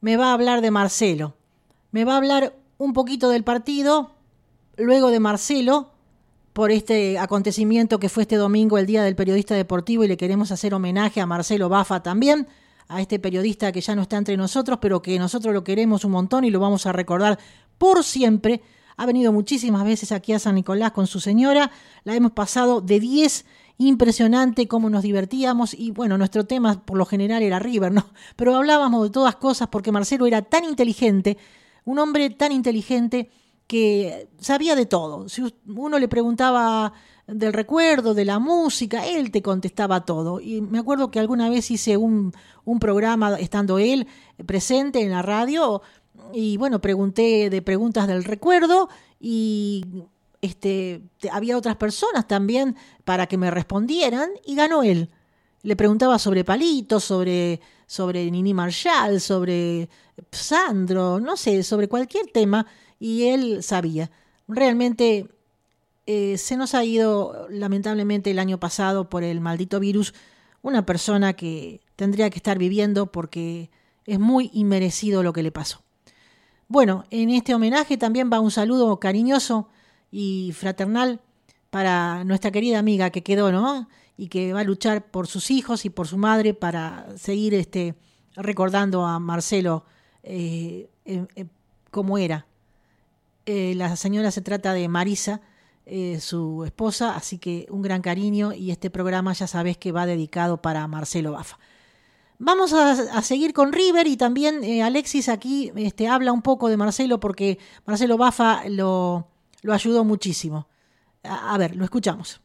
[0.00, 1.36] me va a hablar de Marcelo.
[1.90, 4.12] Me va a hablar un poquito del partido,
[4.76, 5.92] luego de Marcelo,
[6.52, 10.52] por este acontecimiento que fue este domingo, el Día del Periodista Deportivo, y le queremos
[10.52, 12.46] hacer homenaje a Marcelo Bafa también,
[12.88, 16.12] a este periodista que ya no está entre nosotros, pero que nosotros lo queremos un
[16.12, 17.38] montón y lo vamos a recordar
[17.78, 18.62] por siempre
[18.96, 21.70] ha venido muchísimas veces aquí a San Nicolás con su señora.
[22.04, 23.44] La hemos pasado de 10
[23.78, 28.06] impresionante cómo nos divertíamos y bueno, nuestro tema por lo general era River, ¿no?
[28.36, 31.38] Pero hablábamos de todas cosas porque Marcelo era tan inteligente,
[31.84, 33.30] un hombre tan inteligente
[33.66, 35.28] que sabía de todo.
[35.28, 36.92] Si uno le preguntaba
[37.26, 40.40] del recuerdo, de la música, él te contestaba todo.
[40.40, 42.32] Y me acuerdo que alguna vez hice un,
[42.64, 44.06] un programa estando él
[44.46, 45.82] presente en la radio
[46.32, 48.88] y bueno, pregunté de preguntas del recuerdo
[49.20, 49.84] y
[50.40, 55.10] este, había otras personas también para que me respondieran y ganó él.
[55.62, 59.88] Le preguntaba sobre Palitos, sobre, sobre Nini Marshall, sobre
[60.30, 62.66] Sandro, no sé, sobre cualquier tema
[62.98, 64.10] y él sabía.
[64.46, 65.28] Realmente
[66.06, 70.14] eh, se nos ha ido lamentablemente el año pasado por el maldito virus
[70.60, 73.70] una persona que tendría que estar viviendo porque
[74.04, 75.83] es muy inmerecido lo que le pasó.
[76.68, 79.68] Bueno, en este homenaje también va un saludo cariñoso
[80.10, 81.20] y fraternal
[81.70, 83.88] para nuestra querida amiga que quedó, ¿no?
[84.16, 87.96] Y que va a luchar por sus hijos y por su madre para seguir este,
[88.36, 89.84] recordando a Marcelo
[90.22, 90.88] eh,
[91.90, 92.46] como era.
[93.46, 95.42] Eh, la señora se trata de Marisa,
[95.86, 100.06] eh, su esposa, así que un gran cariño y este programa ya sabes que va
[100.06, 101.58] dedicado para Marcelo Bafa.
[102.38, 106.76] Vamos a, seguir con River y también eh, Alexis aquí este, habla un poco de
[106.76, 109.28] Marcelo porque Marcelo Bafa lo,
[109.62, 110.68] lo ayudó muchísimo.
[111.22, 112.43] a ver, lo escuchamos.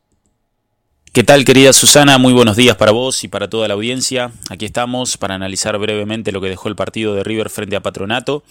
[1.12, 2.20] ¿Qué tal querida Susana?
[2.20, 4.32] Muy buenos días para vos y para toda la audiencia.
[4.52, 8.44] Aquí estamos para analizar brevemente lo que dejó el partido de River frente a Patronato.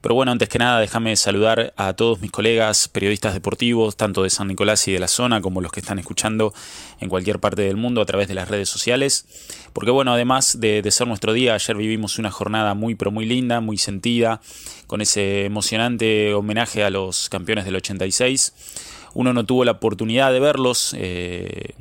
[0.00, 4.30] Pero bueno, antes que nada déjame saludar a todos mis colegas periodistas deportivos, tanto de
[4.30, 6.54] San Nicolás y de la zona como los que están escuchando
[7.00, 9.26] en cualquier parte del mundo a través de las redes sociales.
[9.72, 13.60] Porque bueno, además de, ser nuestro día, ayer vivimos una jornada muy pero muy linda,
[13.60, 14.40] muy sentida,
[14.86, 18.52] con ese emocionante homenaje a los campeones del 86
[19.14, 21.74] uno no tuvo la oportunidad de verlos, eh,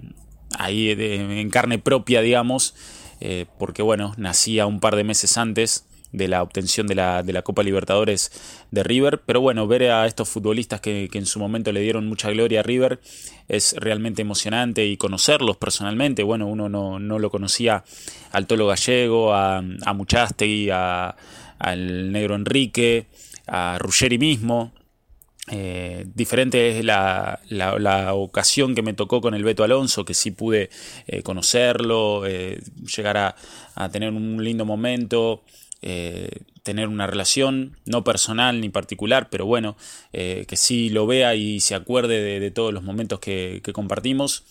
[0.57, 2.75] ahí en carne propia, digamos,
[3.19, 7.33] eh, porque bueno, nacía un par de meses antes de la obtención de la, de
[7.33, 8.31] la, Copa Libertadores
[8.71, 9.21] de River.
[9.25, 12.63] Pero bueno, ver a estos futbolistas que, en su momento le dieron mucha gloria a
[12.63, 12.99] River
[13.49, 16.23] es realmente emocionante y conocerlos personalmente.
[16.23, 17.83] Bueno, uno no, no lo conocía
[18.31, 21.15] al Tolo Gallego, a, a Muchastegui, a,
[21.59, 23.07] al Negro Enrique,
[23.47, 24.71] a Ruggeri mismo.
[25.51, 27.41] Eh, diferente es la,
[28.13, 30.69] ocasión que me tocó con el Beto Alonso, que sí pude
[31.07, 32.61] eh, conocerlo, eh,
[32.95, 33.35] llegar a,
[33.91, 35.43] tener un lindo momento,
[36.63, 39.75] tener una relación, no personal ni particular, pero bueno,
[40.11, 44.45] que sí lo vea y se acuerde de, todos los momentos que, que compartimos.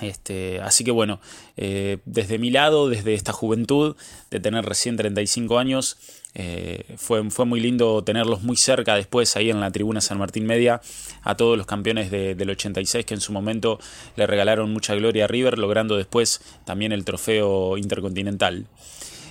[0.00, 1.20] Este, así que bueno,
[1.56, 3.96] desde mi lado, desde esta juventud,
[4.30, 5.98] de tener recién 35 años,
[6.34, 10.46] eh, fue, fue, muy lindo tenerlos muy cerca después ahí en la tribuna San Martín
[10.46, 10.80] Media
[11.22, 13.80] a todos los campeones del 86 que en su momento
[14.14, 18.66] le regalaron mucha gloria a River, logrando después también el trofeo intercontinental.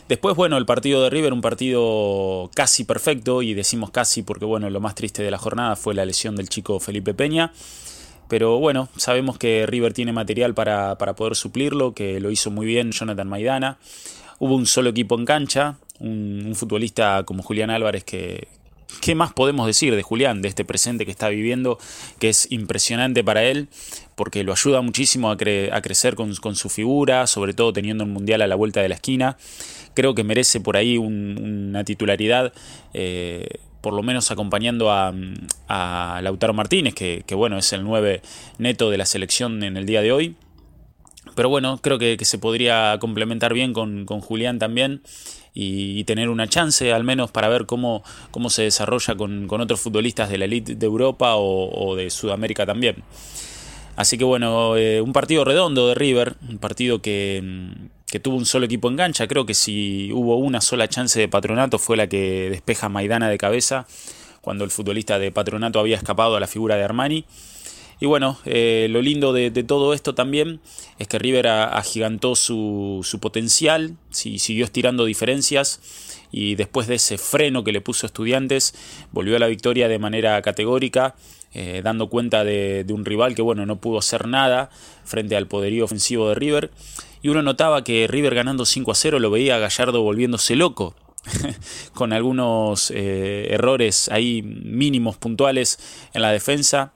[0.10, 4.68] Después, bueno, el partido de River, un partido casi perfecto, y decimos casi porque, bueno,
[4.72, 7.54] lo más triste de la jornada fue la lesión del chico Felipe Peña.
[8.28, 12.66] Pero bueno, sabemos que River tiene material para, para poder suplirlo, que lo hizo muy
[12.66, 13.78] bien Jonathan Maidana.
[14.40, 18.48] Hubo un solo equipo en cancha, un, futbolista como Julián Álvarez que,
[19.02, 21.78] ¿Qué más podemos decir de Julián, de este presente que está viviendo,
[22.20, 23.70] que es impresionante para él,
[24.16, 28.48] porque lo ayuda muchísimo a, crecer con, su figura, sobre todo teniendo un mundial a
[28.48, 29.38] la vuelta de la esquina?
[29.94, 32.52] Creo que merece por ahí una titularidad,
[32.94, 33.48] eh,
[33.82, 35.14] por lo menos acompañando a,
[36.22, 38.22] Lautaro Martínez, que, bueno, es el 9
[38.58, 40.36] neto de la selección en el día de hoy.
[41.36, 45.02] Pero bueno, creo que, se podría complementar bien con, con Julián también
[45.54, 50.30] y, tener una chance al menos para ver cómo, cómo se desarrolla con, otros futbolistas
[50.30, 53.04] de la elite de Europa o, de Sudamérica también.
[53.96, 57.44] Así que bueno, eh, un partido redondo de River, un partido que,
[58.08, 61.28] que, tuvo un solo equipo en gancha, creo que si hubo una sola chance de
[61.28, 63.86] Patronato fue la que despeja Maidana de cabeza,
[64.42, 67.26] cuando el futbolista de Patronato había escapado a la figura de Armani.
[68.02, 70.62] Y bueno, eh, lo lindo de, todo esto también
[71.00, 75.82] es que River agigantó su, su potencial, siguió estirando diferencias
[76.32, 78.74] y después de ese freno que le puso Estudiantes,
[79.12, 81.16] volvió a la victoria de manera categórica.
[81.52, 84.70] Eh, dando cuenta de, un rival que bueno no pudo hacer nada
[85.04, 86.70] frente al poderío ofensivo de River
[87.24, 90.94] y uno notaba que River ganando 5 a 0 lo veía Gallardo volviéndose loco
[91.96, 95.80] con algunos eh, errores ahí mínimos puntuales
[96.14, 96.94] en la defensa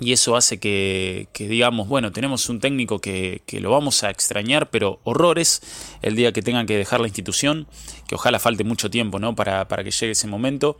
[0.00, 5.00] y eso hace que, digamos, bueno, tenemos un técnico que, lo vamos a extrañar, pero
[5.04, 5.62] horrores
[6.02, 7.66] el día que tengan que dejar la institución,
[8.08, 9.34] que ojalá falte mucho tiempo ¿no?
[9.34, 10.78] para, para que llegue ese momento.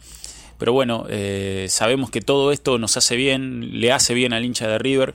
[0.59, 4.69] Pero bueno, eh, sabemos que todo esto nos hace bien, le hace bien al hincha
[4.69, 5.15] de River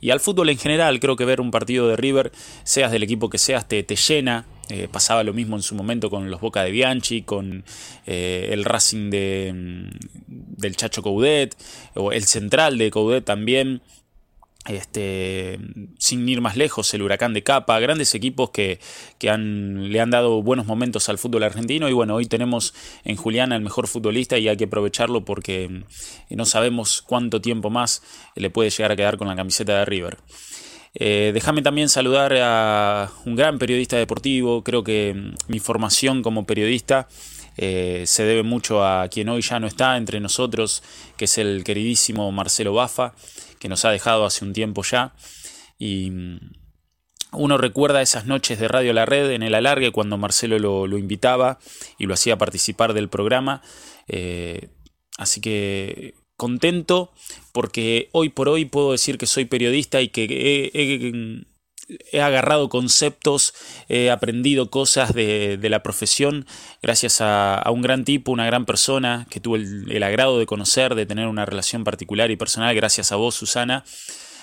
[0.00, 0.98] y al fútbol en general.
[1.00, 2.32] Creo que ver un partido de River,
[2.64, 6.10] seas del equipo que seas, te, te llena, eh, pasaba lo mismo en su momento
[6.10, 7.64] con los Boca de Bianchi, con
[8.06, 11.56] eh, el Racing de, mm, del Chacho Coudet,
[11.94, 13.82] o el Central de Coudet también.
[14.66, 15.58] Este,
[15.98, 18.80] sin ir más lejos, el Huracán de Capa, grandes equipos que,
[19.18, 23.52] que le han dado buenos momentos al fútbol argentino y bueno, hoy tenemos en Julián
[23.52, 25.84] al mejor futbolista y hay que aprovecharlo porque mm,
[26.36, 28.02] no sabemos cuánto tiempo más
[28.34, 30.18] le puede llegar a quedar con la camiseta de River.
[31.00, 34.64] Eh, déjame también saludar a un gran periodista deportivo.
[34.64, 37.08] Creo que mm, mi formación como periodista
[37.56, 40.82] eh, se debe mucho a quien hoy ya no está entre nosotros,
[41.16, 43.14] que es el queridísimo Marcelo Bafa,
[43.60, 45.14] que nos ha dejado hace un tiempo ya.
[45.78, 46.38] Y mm,
[47.32, 51.60] uno recuerda esas noches de Radio La Red en el alargue cuando Marcelo lo, invitaba
[51.96, 53.62] y lo hacía participar del programa.
[54.08, 54.70] Eh,
[55.16, 57.12] así que contento
[57.52, 61.44] porque hoy por hoy puedo decir que soy periodista y que
[62.12, 63.54] he agarrado conceptos,
[63.88, 66.46] he aprendido cosas de, la profesión
[66.82, 71.06] gracias a, un gran tipo, una gran persona que tuve el, agrado de conocer, de
[71.06, 73.84] tener una relación particular y personal, gracias a vos, Susana.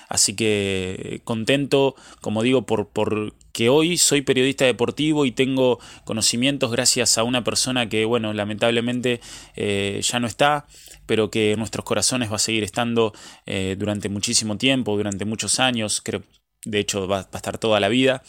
[0.08, 6.72] Así que contento, como digo, por, por que hoy soy periodista deportivo y tengo conocimientos
[6.72, 9.22] gracias a una persona que, bueno, lamentablemente
[9.56, 10.68] eh, ya no está,
[11.06, 13.14] pero que nuestros corazones va a seguir estando
[13.46, 16.24] eh, durante muchísimo tiempo, durante muchos años, creo,
[16.66, 18.24] de hecho va, a estar toda la vida.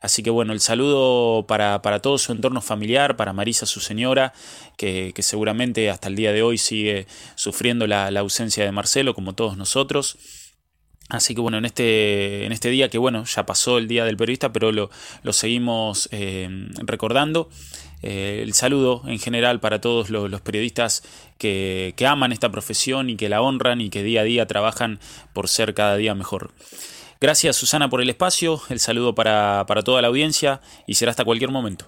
[0.00, 4.34] Así que bueno, el saludo para, todo su entorno familiar, para Marisa, su señora,
[4.76, 9.56] que, seguramente hasta el día de hoy sigue sufriendo la, ausencia de Marcelo, como todos
[9.56, 10.18] nosotros.
[11.08, 14.16] Así que bueno, en este, en este día, que bueno, ya pasó el día del
[14.16, 14.90] periodista, pero lo,
[15.32, 16.48] seguimos eh,
[16.84, 17.48] recordando.
[18.02, 21.02] Eh, el saludo en general para todos los, periodistas
[21.38, 25.00] que, aman esta profesión y que la honran y que día a día trabajan
[25.32, 26.52] por ser cada día mejor.
[27.20, 31.24] Gracias Susana por el espacio, el saludo para, para toda la audiencia y será hasta
[31.24, 31.86] cualquier momento.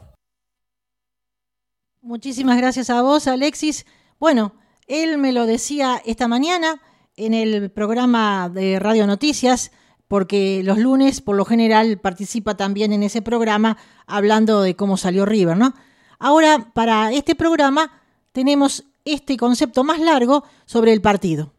[2.00, 3.84] Muchísimas gracias a vos, Alexis.
[4.18, 4.54] Bueno,
[4.86, 6.80] él me lo decía esta mañana
[7.16, 9.72] en el programa de Radio Noticias,
[10.06, 15.26] porque los lunes, por lo general, participa también en ese programa hablando de cómo salió
[15.26, 15.74] River, ¿no?
[16.18, 17.92] Ahora, para este programa,
[18.32, 21.52] tenemos este concepto más largo sobre el partido.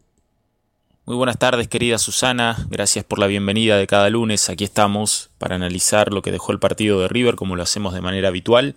[1.05, 2.67] Muy buenas tardes, querida Susana.
[2.69, 4.49] Gracias por la bienvenida de cada lunes.
[4.49, 8.01] Aquí estamos para analizar lo que dejó el partido de River, como lo hacemos de
[8.01, 8.75] manera habitual.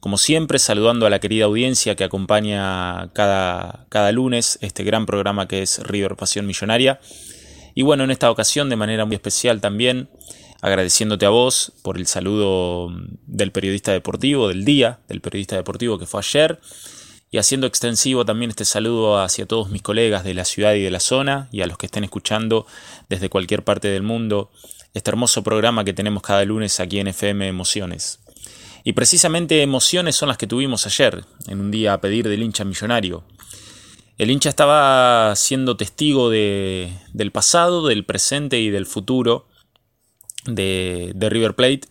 [0.00, 5.48] Como siempre, saludando a la querida audiencia que acompaña cada, cada lunes este gran programa
[5.48, 7.00] que es River Pasión Millonaria.
[7.74, 10.08] Y bueno, en esta ocasión, de manera muy especial también,
[10.60, 12.92] agradeciéndote a vos por el saludo
[13.26, 16.60] del periodista deportivo del día, del periodista deportivo que fue ayer,
[17.30, 20.90] y haciendo extensivo también este saludo hacia todos mis colegas de la ciudad y de
[20.90, 22.66] la zona y a los que estén escuchando
[23.08, 24.50] desde cualquier parte del mundo
[24.94, 28.20] este hermoso programa que tenemos cada lunes aquí en FM Emociones.
[28.84, 32.64] Y precisamente emociones son las que tuvimos ayer, en un día a pedir del hincha
[32.64, 33.22] millonario.
[34.16, 39.47] El hincha estaba siendo testigo de, del pasado, del presente y del futuro
[40.44, 41.82] de, River Plate,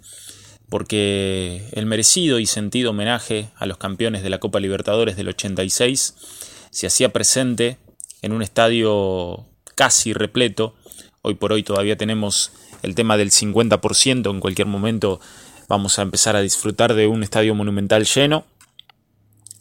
[0.70, 6.16] porque el merecido y sentido homenaje a los campeones de la Copa Libertadores del 86
[6.70, 7.78] se hacía presente
[8.22, 9.45] en un estadio
[9.76, 10.76] casi repleto.
[11.22, 12.52] Hoy por hoy todavía tenemos
[12.84, 15.20] el tema del 50%, en cualquier momento
[15.68, 18.45] vamos a empezar a disfrutar de un estadio monumental lleno.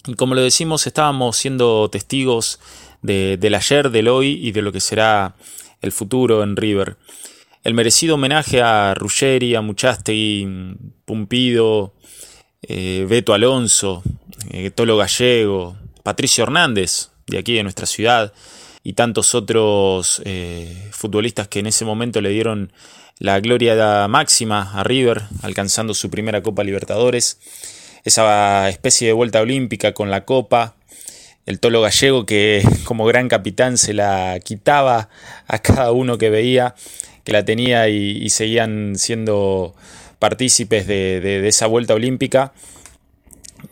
[0.07, 2.61] Y como lo decimos, estábamos siendo testigos
[3.03, 5.37] del ayer, del hoy y de lo que será
[5.81, 6.97] el futuro en River
[7.65, 11.95] el merecido homenaje a Ruggeri, a Muchastegui, Pumpido,
[12.63, 14.03] eh, Beto Alonso,
[14.51, 18.33] eh, Tolo Gallego, Patricio Hernández, de aquí de nuestra ciudad,
[18.83, 22.73] y tantos otros eh, futbolistas que en ese momento le dieron
[23.19, 27.39] la gloria máxima a River, alcanzando su primera Copa Libertadores,
[28.05, 30.77] esa especie de vuelta olímpica con la Copa,
[31.47, 35.09] el Tolo Gallego que como gran capitán se la quitaba
[35.47, 36.75] a cada uno que veía
[37.27, 39.75] que la tenía y, seguían siendo
[40.21, 42.53] partícipes de, esa vuelta olímpica.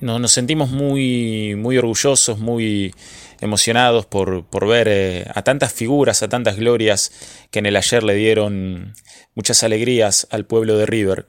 [0.00, 2.92] Nos, sentimos muy, muy orgullosos, muy
[3.40, 7.12] emocionados por, ver eh, a tantas figuras, a tantas glorias
[7.52, 8.92] que en el ayer le dieron
[9.36, 11.28] muchas alegrías al pueblo de River.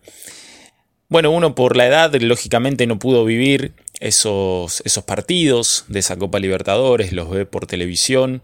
[1.09, 6.39] Bueno, uno por la edad, lógicamente no pudo vivir esos, esos partidos de esa Copa
[6.39, 8.41] Libertadores, los ve por televisión.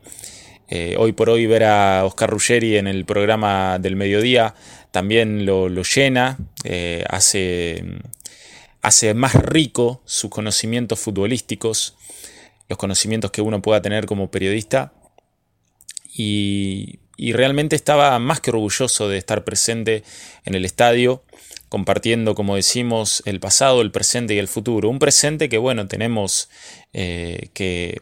[0.74, 4.56] Eh, hoy por hoy ver a Oscar Ruggeri en el programa del mediodía
[4.92, 7.84] también lo, llena, eh, hace,
[8.82, 11.98] hace más rico sus conocimientos futbolísticos,
[12.70, 14.94] los conocimientos que uno pueda tener como periodista.
[16.14, 20.04] Y, realmente estaba más que orgulloso de estar presente
[20.44, 21.24] en el estadio,
[21.70, 24.90] compartiendo, como decimos, el pasado, el presente y el futuro.
[24.90, 26.50] Un presente que, bueno, tenemos
[26.94, 28.02] eh, que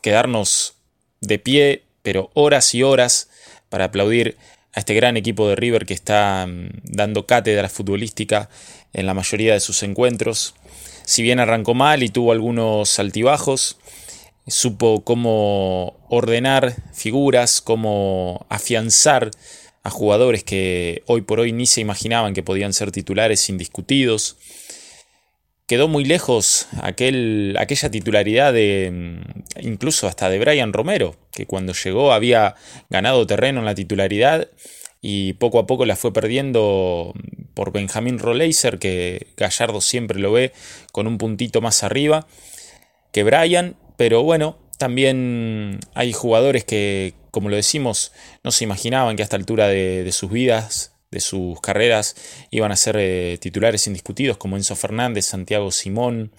[0.00, 0.76] quedarnos
[1.20, 3.28] de pie pero horas y horas
[3.68, 4.36] para aplaudir
[4.74, 8.48] a este gran equipo de River que está mm, dando cátedra futbolística
[8.92, 10.54] en la mayoría de sus encuentros.
[11.04, 13.78] Si bien arrancó mal y tuvo algunos altibajos,
[14.46, 19.30] supo cómo ordenar figuras, cómo afianzar
[19.82, 24.36] a jugadores que hoy por hoy ni se imaginaban que podían ser titulares indiscutidos
[25.68, 31.74] quedó muy lejos aquel, aquella titularidad de mm, incluso hasta de Brian Romero, que cuando
[31.74, 32.56] llegó había
[32.90, 34.48] ganado terreno en la titularidad
[35.00, 37.12] y poco a poco la fue perdiendo
[37.54, 40.52] por Benjamín Roleiser, que Gallardo siempre lo ve
[40.90, 42.26] con un puntito más arriba
[43.12, 48.12] que Brian, pero bueno, también hay jugadores que, como lo decimos,
[48.42, 52.16] no se imaginaban que a esta altura de sus vidas de sus carreras
[52.50, 56.32] iban a ser eh, titulares indiscutidos como Enzo Fernández, Santiago Simón,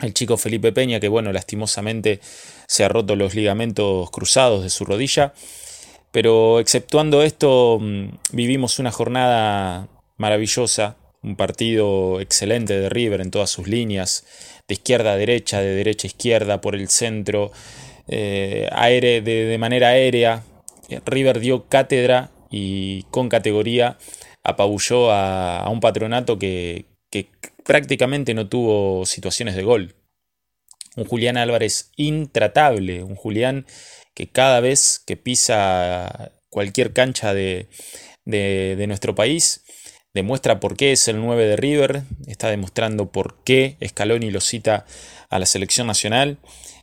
[0.00, 2.20] el chico Felipe Peña que bueno, lastimosamente
[2.66, 5.34] se ha roto los ligamentos cruzados de su rodilla.
[6.12, 13.50] Pero exceptuando esto, mm, vivimos una jornada maravillosa, un partido excelente de River en todas
[13.50, 14.24] sus líneas,
[14.66, 17.52] de izquierda a derecha, de derecha a izquierda, por el centro,
[18.08, 18.68] eh,
[19.24, 20.42] de, manera aérea.
[21.06, 23.98] River dio cátedra y con categoría
[24.42, 26.86] apabulló a, un patronato que,
[27.64, 29.94] prácticamente no tuvo situaciones de gol.
[30.96, 33.64] Un Julián Álvarez intratable, un Julián
[34.14, 37.68] que cada vez que pisa cualquier cancha de,
[38.24, 39.62] de, nuestro país
[40.14, 44.84] demuestra por qué es el 9 de River, está demostrando por qué Scaloni lo cita
[45.28, 46.38] a la selección nacional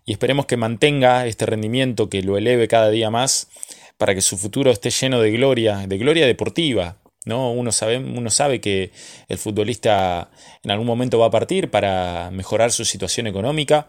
[0.05, 3.49] y esperemos que mantenga este rendimiento, que lo eleve cada día más
[3.97, 6.97] para que su futuro esté lleno de gloria, de gloria deportiva.
[7.25, 7.51] ¿no?
[7.51, 8.91] Uno, sabe, uno sabe que
[9.27, 10.29] el futbolista
[10.63, 13.87] en algún momento va a partir para mejorar su situación económica,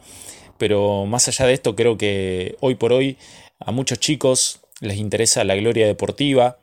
[0.57, 3.17] pero más allá de esto creo que hoy por hoy
[3.61, 6.59] a muchos chicos les interesa la gloria deportiva,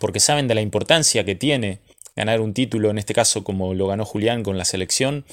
[0.00, 1.80] porque saben de la importancia que tiene
[2.16, 5.24] ganar un título, en este caso como lo ganó Julián con la selección.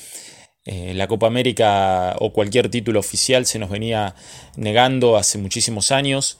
[0.65, 4.15] Eh, la Copa América o cualquier título oficial se nos venía
[4.57, 6.37] negando hace muchísimos años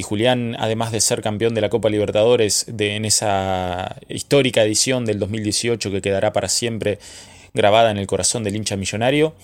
[0.00, 5.04] y Julián, además de ser campeón de la Copa Libertadores de, en esa histórica edición
[5.04, 6.98] del 2018 que quedará para siempre
[7.52, 9.34] grabada en el corazón del hincha millonario,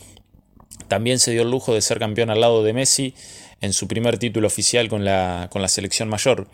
[0.89, 3.13] también se dio el lujo de ser campeón al lado de Messi
[3.61, 6.49] en su primer título oficial con la, con la selección mayor.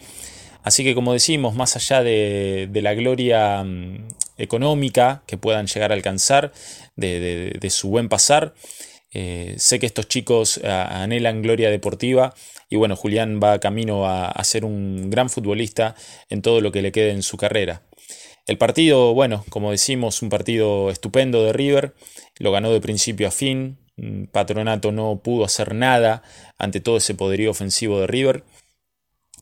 [0.64, 5.94] Así que como decimos, más allá de, la gloria mm, económica que puedan llegar a
[5.94, 6.52] alcanzar,
[6.96, 8.54] de, su buen pasar,
[9.12, 12.34] eh, sé que estos chicos anhelan gloria deportiva
[12.68, 15.94] y bueno, Julián va camino a, a, ser un gran futbolista
[16.30, 17.82] en todo lo que le quede en su carrera.
[18.46, 21.94] El partido, bueno, como decimos, un partido estupendo de River,
[22.38, 26.22] lo ganó de principio a fin, Mm, Patronato no pudo hacer nada
[26.58, 28.44] ante todo ese poderío ofensivo de River.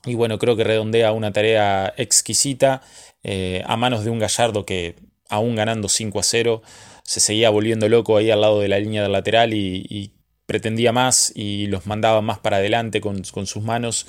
[0.05, 2.83] Y bueno, creo que redondea una tarea exquisita
[3.23, 4.97] eh, a manos de un Gallardo que,
[5.29, 6.63] aún ganando 5 a 0,
[7.11, 10.13] se seguía volviendo loco ahí al lado de la línea del lateral y,
[10.47, 14.07] pretendía más y los mandaba más para adelante con, sus manos.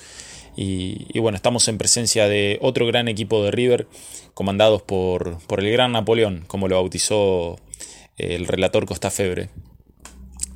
[0.56, 3.88] Y, bueno, estamos en presencia de otro gran equipo de River,
[4.34, 7.58] comandados por, por el gran Napoleón, como lo bautizó
[8.18, 9.50] el relator Costa Febre.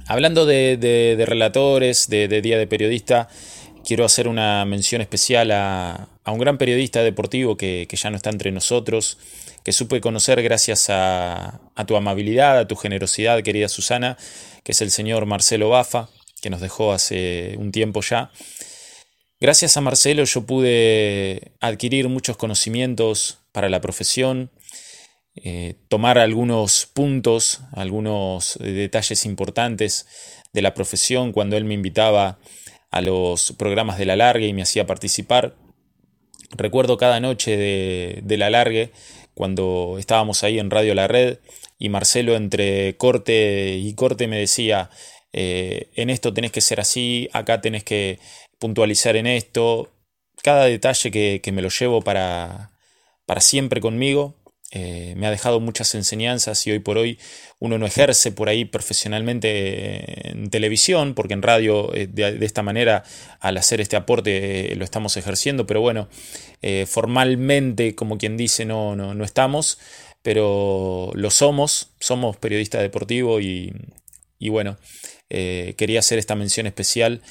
[0.07, 3.29] Hablando de, relatores, de, Día de Periodista,
[3.87, 8.51] quiero hacer una mención especial a, un gran periodista deportivo que, ya no está entre
[8.51, 9.17] nosotros,
[9.63, 14.19] que supe conocer gracias a, tu amabilidad, a tu generosidad, querida Susana,
[14.65, 16.09] que es el señor Marcelo Bafa,
[16.43, 18.33] que nos dejó hace un tiempo ya.
[19.41, 24.51] Gracias a Marcelo yo pude adquirir muchos conocimientos para la profesión,
[25.37, 30.07] eh, tomar algunos puntos, algunos eh, detalles importantes
[30.53, 32.39] de la profesión cuando él me invitaba
[33.01, 35.55] los programas de la largue y me hacía participar.
[36.51, 38.93] Recuerdo cada noche de, la largue
[39.35, 41.39] cuando estábamos ahí en Radio La Red
[41.79, 44.91] y Marcelo entre corte y corte me decía,
[45.33, 48.19] eh, en esto tenés que ser así, acá tenés que
[48.59, 49.93] puntualizar en esto.
[50.43, 52.71] Cada detalle que, que me lo llevo para,
[53.27, 54.37] para siempre conmigo
[54.73, 57.21] eh, me ha dejado muchas enseñanzas y hoy por hoy
[57.61, 63.05] uno no ejerce por ahí profesionalmente en televisión, porque en radio eh, de, esta manera
[63.39, 66.09] al hacer este aporte eh, lo estamos ejerciendo, pero bueno,
[66.87, 69.79] formalmente como quien dice no, no, no, estamos,
[70.23, 73.73] pero lo somos, somos periodista deportivo y,
[74.39, 74.77] y bueno.
[75.29, 77.23] quería hacer esta mención especial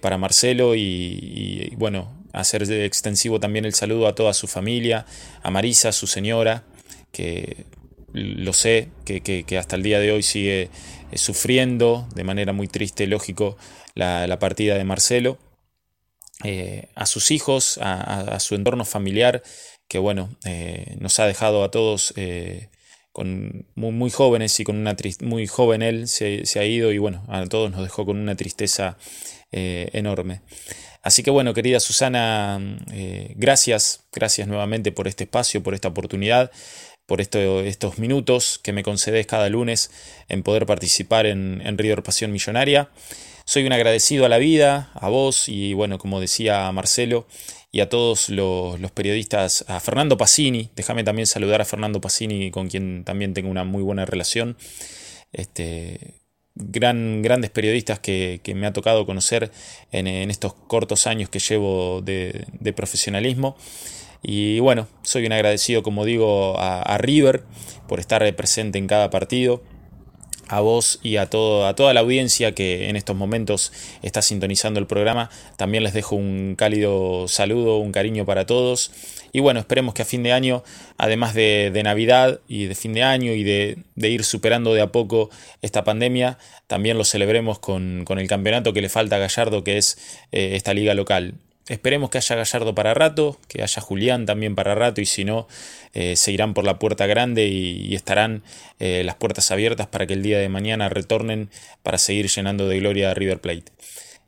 [0.00, 5.06] para Marcelo y, y bueno, hacer extensivo también el saludo a toda su familia,
[5.42, 6.64] a Marisa, su señora,
[7.12, 7.66] que
[8.12, 10.68] lo sé, que, hasta el día de hoy sigue
[11.10, 13.56] eh, sufriendo de manera muy triste, lógico,
[13.94, 15.38] la, partida de Marcelo.
[16.44, 19.42] Eh, a sus hijos, a, su entorno familiar,
[19.88, 22.14] que bueno, eh, nos ha dejado a todos
[23.12, 27.24] con muy, jóvenes y con una muy joven él se, se, ha ido y bueno,
[27.28, 28.96] a todos nos dejó con una tristeza
[29.52, 30.40] enorme.
[31.02, 32.58] Así que bueno, querida Susana,
[33.36, 36.50] gracias, gracias nuevamente por este espacio, por esta oportunidad
[37.12, 39.90] por estos minutos que me concedes cada lunes
[40.30, 42.88] en poder participar en, en River Pasión Millonaria.
[43.44, 47.26] Soy un agradecido a la vida, a vos y bueno, como decía Marcelo
[47.70, 52.70] y a todos los, periodistas, a Fernando Pacini, déjame también saludar a Fernando Pacini con
[52.70, 54.56] quien también tengo una muy buena relación.
[55.34, 56.22] Este,
[56.54, 59.50] gran, grandes periodistas que, me ha tocado conocer
[59.90, 63.58] en, estos cortos años que llevo de, de profesionalismo.
[64.22, 67.42] Y bueno, soy un agradecido, como digo, a, River
[67.88, 69.62] por estar presente en cada partido
[70.52, 74.78] a vos y a, todo, a toda la audiencia que en estos momentos está sintonizando
[74.80, 75.30] el programa.
[75.56, 78.92] También les dejo un cálido saludo, un cariño para todos.
[79.32, 80.62] Y bueno, esperemos que a fin de año,
[80.98, 85.30] además de, Navidad y de fin de año y de, ir superando de a poco
[85.62, 89.96] esta pandemia, también lo celebremos con, el campeonato que le falta a Gallardo, que es
[90.32, 91.34] eh, esta liga local.
[91.68, 95.46] Esperemos que haya Gallardo para rato, que haya Julián también para rato y si no,
[95.94, 98.42] eh, se irán por la puerta grande y, estarán
[98.80, 101.50] eh, las puertas abiertas para que el día de mañana retornen
[101.82, 103.70] para seguir llenando de gloria a River Plate.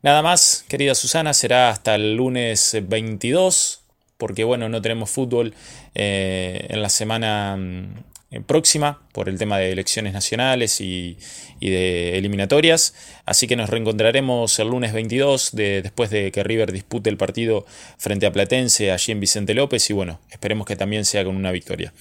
[0.03, 3.83] Nada más, querida Susana, será hasta el lunes 22,
[4.17, 5.55] porque bueno, no tenemos fútbol
[5.95, 8.05] eh, en la semana mm,
[8.43, 11.17] próxima por el tema de elecciones nacionales y,
[11.61, 12.95] de eliminatorias.
[13.25, 17.65] Así que nos reencontraremos el lunes 22 de, después de que River dispute el partido
[17.97, 21.53] frente a Platense allí en Vicente López y bueno, esperemos que también sea con una
[21.53, 21.93] victoria.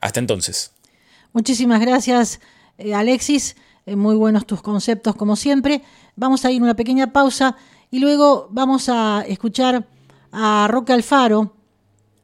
[0.00, 0.72] Hasta entonces.
[1.32, 2.40] Muchísimas gracias
[2.78, 3.56] eh, Alexis,
[3.86, 5.82] eh, muy buenos tus conceptos como siempre.
[6.14, 7.56] Vamos a ir una pequeña pausa
[7.90, 9.86] y luego vamos a escuchar
[10.32, 11.55] a Roque Alfaro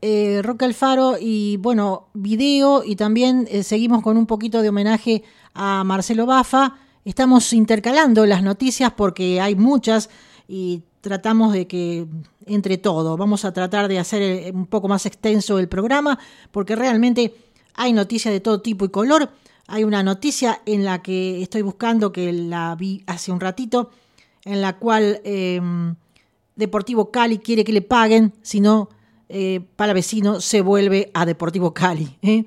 [0.05, 5.23] eh, Roque Alfaro y bueno, video y también eh, seguimos con un poquito de homenaje
[5.55, 6.77] a Marcelo Bafa.
[7.05, 10.11] Estamos intercalando las noticias porque hay muchas
[10.49, 12.07] y tratamos de que
[12.47, 16.19] entre todo, vamos a tratar de hacer eh, un poco más extenso el programa
[16.51, 17.37] porque realmente
[17.75, 19.31] hay noticias de todo tipo y color.
[19.69, 23.91] Hay una noticia en la que estoy buscando que la vi hace un ratito,
[24.45, 25.95] en la cual em,
[26.57, 28.89] Deportivo Cali quiere que le paguen, si no
[29.33, 32.19] eh, Palavecino se vuelve a Deportivo Cali.
[32.21, 32.45] ¿eh?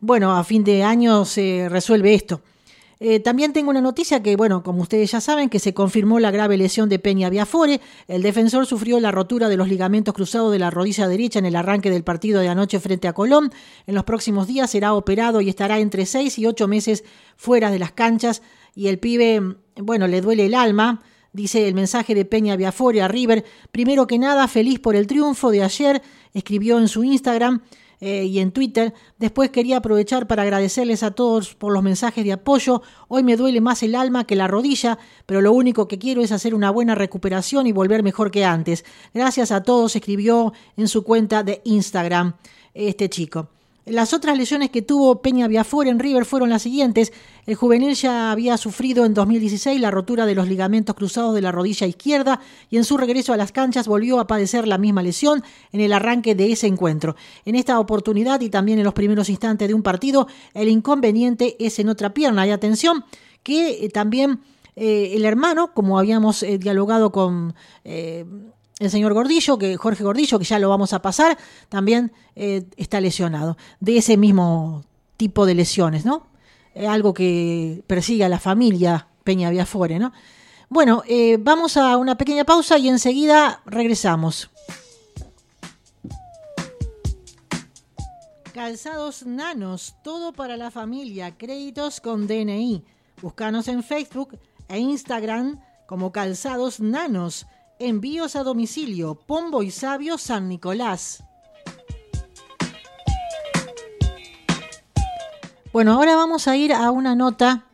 [0.00, 2.40] Bueno, a fin de año se resuelve esto.
[3.00, 6.30] Eh, también tengo una noticia que, bueno, como ustedes ya saben, que se confirmó la
[6.30, 7.80] grave lesión de Peña Biafore.
[8.08, 11.56] El defensor sufrió la rotura de los ligamentos cruzados de la rodilla derecha en el
[11.56, 13.52] arranque del partido de anoche frente a Colón.
[13.86, 17.04] En los próximos días será operado y estará entre seis y ocho meses
[17.36, 18.40] fuera de las canchas.
[18.74, 21.02] Y el pibe, bueno, le duele el alma.
[21.32, 23.44] Dice el mensaje de Peña Biafore a River.
[23.70, 26.02] Primero que nada, feliz por el triunfo de ayer
[26.34, 27.62] escribió en su Instagram
[28.00, 28.92] eh, y en Twitter.
[29.18, 32.82] Después quería aprovechar para agradecerles a todos por los mensajes de apoyo.
[33.08, 36.32] Hoy me duele más el alma que la rodilla, pero lo único que quiero es
[36.32, 38.84] hacer una buena recuperación y volver mejor que antes.
[39.14, 42.34] Gracias a todos, escribió en su cuenta de Instagram
[42.74, 43.48] este chico.
[43.84, 47.12] Las otras lesiones que tuvo Peña Biafore en River fueron las siguientes.
[47.46, 51.50] El juvenil ya había sufrido en 2016 la rotura de los ligamentos cruzados de la
[51.50, 52.38] rodilla izquierda
[52.70, 55.92] y en su regreso a las canchas volvió a padecer la misma lesión en el
[55.92, 57.16] arranque de ese encuentro.
[57.44, 61.80] En esta oportunidad y también en los primeros instantes de un partido, el inconveniente es
[61.80, 62.46] en otra pierna.
[62.46, 63.04] Y atención,
[63.42, 64.42] que eh, también
[64.76, 67.54] eh, el hermano, como habíamos eh, dialogado con
[68.84, 73.00] el señor Gordillo, que Jorge Gordillo, que ya lo vamos a pasar, también eh, está
[73.00, 74.84] lesionado de ese mismo
[75.16, 76.30] tipo de lesiones, ¿no?
[76.88, 80.12] algo que persigue a la familia Peña Viafore, ¿no?
[80.68, 84.50] Bueno, eh, vamos a una pequeña pausa y enseguida regresamos.
[88.54, 92.84] Calzados Nanos, todo para la familia, créditos con DNI.
[93.20, 97.46] Búscanos en Facebook e Instagram como Calzados Nanos.
[97.84, 101.24] Envíos a domicilio, Pombo y Sabio, San Nicolás.
[105.72, 107.64] Bueno, ahora vamos a ir a una nota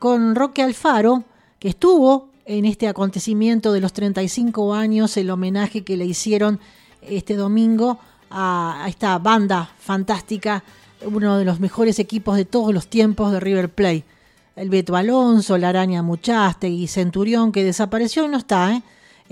[0.00, 1.22] con Roque Alfaro,
[1.60, 6.58] que estuvo en este acontecimiento de los 35 años, el homenaje que le hicieron
[7.00, 10.64] este domingo a, esta banda fantástica,
[11.04, 14.04] uno de los mejores equipos de todos los tiempos de River Plate.
[14.56, 16.04] El Beto Alonso, la Araña
[16.62, 18.82] y Centurión, que desapareció y no está, ¿eh?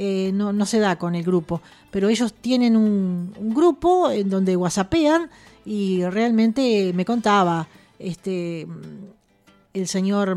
[0.02, 1.60] Eh, no, se da con el grupo.
[1.90, 5.28] Pero ellos tienen un, grupo en donde whatsappean
[5.66, 8.66] y realmente me contaba este
[9.74, 10.34] el señor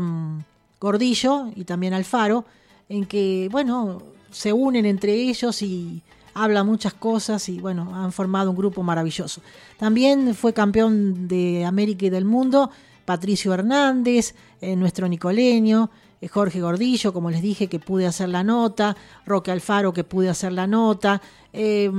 [0.78, 2.44] Gordillo y también Alfaro
[2.90, 6.02] en que, bueno, se unen entre ellos y
[6.34, 9.40] hablan muchas cosas y bueno, han formado un grupo maravilloso.
[9.78, 12.70] También fue campeón de América y del mundo
[13.06, 15.88] Patricio Hernández, eh, nuestro nicoleño,
[16.28, 18.96] Jorge Gordillo, como les dije, que pude hacer la nota,
[19.26, 21.20] Roque Alfaro, que pude hacer la nota,
[21.52, 21.90] eh,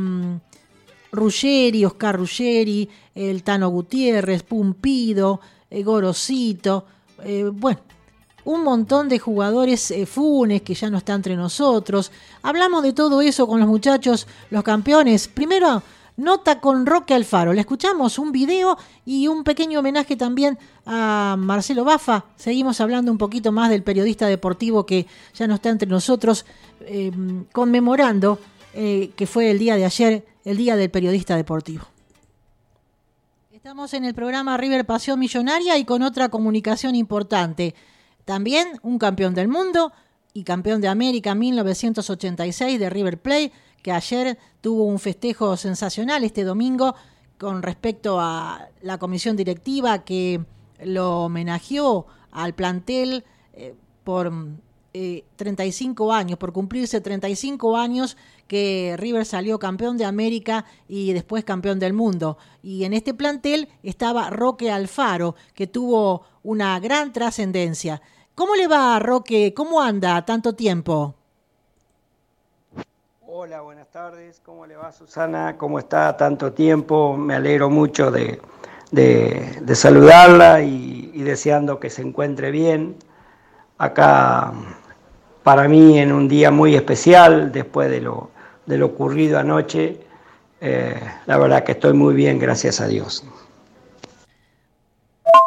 [1.11, 6.85] Ruggeri, Oscar Ruggeri, el Tano Gutiérrez, Pumpido, eh, Gorosito,
[7.23, 7.79] eh, bueno,
[8.43, 12.11] un montón de jugadores funes que ya no están entre nosotros.
[12.43, 15.27] Hablamos de todo eso con los muchachos, los campeones.
[15.27, 15.81] Primero
[16.17, 17.53] Nota con Roque Alfaro.
[17.53, 22.25] Le escuchamos un video y un pequeño homenaje también a Marcelo Bafa.
[22.37, 26.45] Seguimos hablando un poquito más del periodista deportivo que ya no está entre nosotros,
[26.85, 28.39] em, conmemorando
[28.73, 31.85] eh, que fue el día de ayer el Día del Periodista Deportivo.
[33.51, 37.73] Estamos en el programa River Pasión Millonaria y con otra comunicación importante.
[38.25, 39.91] También un campeón del mundo
[40.33, 43.51] y campeón de América 1986 de River Plate,
[43.85, 46.95] que ayer tuvo un festejo sensacional este domingo
[47.37, 50.43] con respecto a la comisión directiva que
[50.83, 53.23] lo homenajeó al plantel
[53.53, 54.33] eh, por
[54.91, 58.17] 35 eh, años, por cumplirse 35 años
[58.47, 62.39] que River salió campeón de América y después campeón del mundo.
[62.63, 68.01] Y en este plantel estaba Roque Alfaro, que tuvo una gran trascendencia.
[68.33, 69.53] ¿Cómo le va, Roque?
[69.53, 71.13] ¿Cómo anda tanto tiempo?
[73.37, 74.39] Hola, buenas tardes.
[74.45, 75.57] ¿Cómo le va, Susana?
[75.57, 77.17] ¿Cómo está tanto tiempo?
[77.17, 78.39] Me alegro mucho de,
[79.73, 82.95] saludarla y, y deseando que se encuentre bien.
[83.77, 84.53] Acá
[85.43, 88.31] para mí en un día muy especial, después de lo,
[88.65, 89.99] de lo ocurrido anoche,
[90.61, 93.25] eh, la verdad que estoy muy bien, gracias a Dios.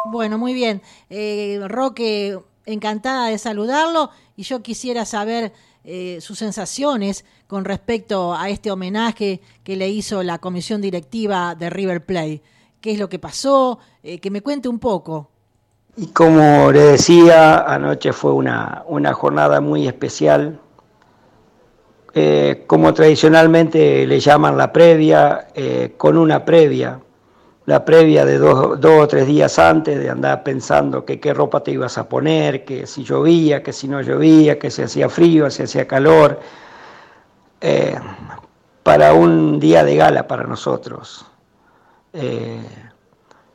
[0.05, 0.83] Bueno, muy bien.
[1.09, 2.37] Eh, Roque,
[2.67, 9.41] encantada de saludarlo y yo quisiera saber eh, sus sensaciones con respecto a este homenaje
[9.63, 12.43] que le hizo la comisión directiva de River Plate.
[12.79, 13.79] ¿Qué es lo que pasó?
[14.21, 15.31] que me cuente un poco.
[15.97, 20.59] Y como le decía, anoche fue una, jornada muy especial.
[22.13, 26.99] Eh, como tradicionalmente le llaman la previa, eh, con una previa,
[27.65, 31.97] la previa de dos, o tres días antes de andar pensando qué ropa te ibas
[31.97, 35.87] a poner, que si llovía, que si no llovía, que si hacía frío, si hacía
[35.87, 36.39] calor,
[37.61, 37.97] eh,
[38.83, 41.25] para un día de gala para nosotros.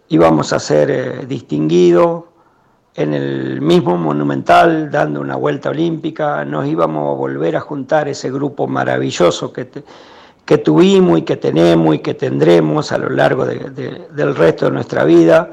[0.09, 2.24] íbamos a ser distinguidos
[2.94, 8.30] en el mismo Monumental, dando una vuelta olímpica, nos íbamos a volver a juntar ese
[8.30, 9.68] grupo maravilloso que,
[10.44, 15.05] que tuvimos y que tenemos y que tendremos a lo largo del resto de nuestra
[15.05, 15.50] vida.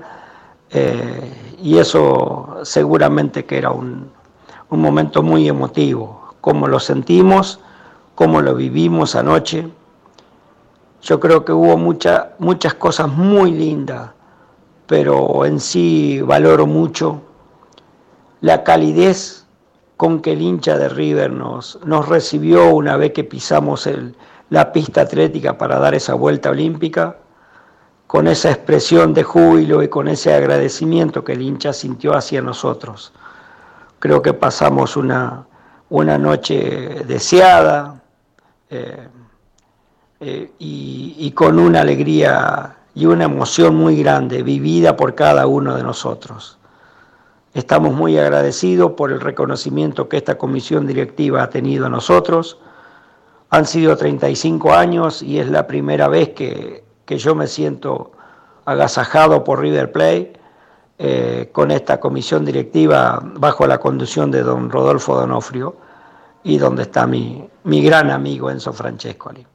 [0.69, 4.11] Eh, y eso seguramente que era un,
[4.69, 7.59] un momento muy emotivo, como lo sentimos,
[8.15, 9.67] como lo vivimos anoche.
[11.01, 14.11] Yo creo que hubo muchas cosas muy lindas,
[14.87, 17.21] pero en sí valoro mucho
[18.41, 19.45] la calidez
[19.97, 24.15] con que el hincha de River nos, nos recibió una vez que pisamos el,
[24.49, 27.17] la pista atlética para dar esa vuelta olímpica,
[28.05, 33.13] con esa expresión de júbilo y con ese agradecimiento que el hincha sintió hacia nosotros.
[33.99, 35.45] Creo que pasamos una,
[35.89, 38.00] una noche deseada
[38.71, 39.09] eh,
[40.21, 45.83] eh, y, con una alegría y una emoción muy grande vivida por cada uno de
[45.83, 46.57] nosotros.
[47.53, 52.59] Estamos muy agradecidos por el reconocimiento que esta comisión directiva ha tenido a nosotros.
[53.49, 58.13] Han sido 35 años y es la primera vez que, yo me siento
[58.63, 60.33] agasajado por River Plate
[60.97, 65.75] eh, con esta comisión directiva bajo la conducción de don Rodolfo Donofrio
[66.43, 69.45] y donde está mi, mi gran amigo Enzo Francescoli.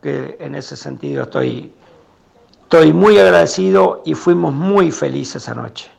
[0.00, 1.72] Que en ese sentido estoy,
[2.62, 5.90] estoy muy agradecido y fuimos muy felices anoche.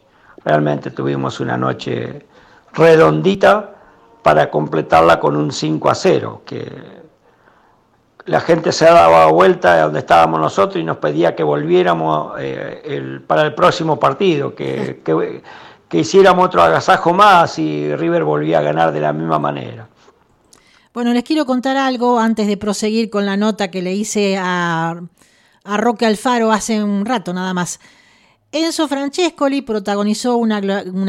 [0.43, 2.25] Realmente tuvimos una noche
[2.73, 3.75] redondita
[4.21, 7.03] para completarla con un 5 a 0, que
[8.25, 13.19] la gente se daba vuelta de donde estábamos nosotros y nos pedía que volviéramos eh,
[13.27, 18.91] para el próximo partido, que, que, hiciéramos otro agasajo más y River volvía a ganar
[18.91, 19.87] de la misma manera.
[20.93, 25.01] Bueno, les quiero contar algo antes de proseguir con la nota que le hice a,
[25.63, 27.79] a Roque Alfaro hace un rato nada más.
[28.51, 30.59] Enzo Francescoli protagonizó una,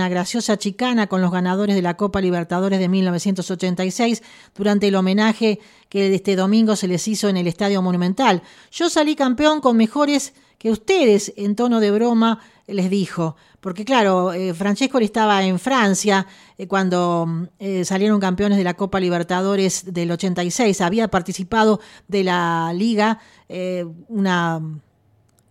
[0.09, 4.23] graciosa chicana con los ganadores de la Copa Libertadores de 1986
[4.57, 5.61] durante el homenaje
[5.91, 8.43] que este domingo se les hizo en el Estadio Monumental.
[8.73, 13.37] Yo salí campeón con mejores que ustedes, en tono de broma, les dijo.
[13.65, 16.27] Porque claro, eh, Francescoli estaba en Francia
[16.59, 20.83] eh, cuando eh, salieron campeones de la Copa Libertadores del 86.
[20.83, 23.21] Había participado de la liga,
[24.09, 24.61] una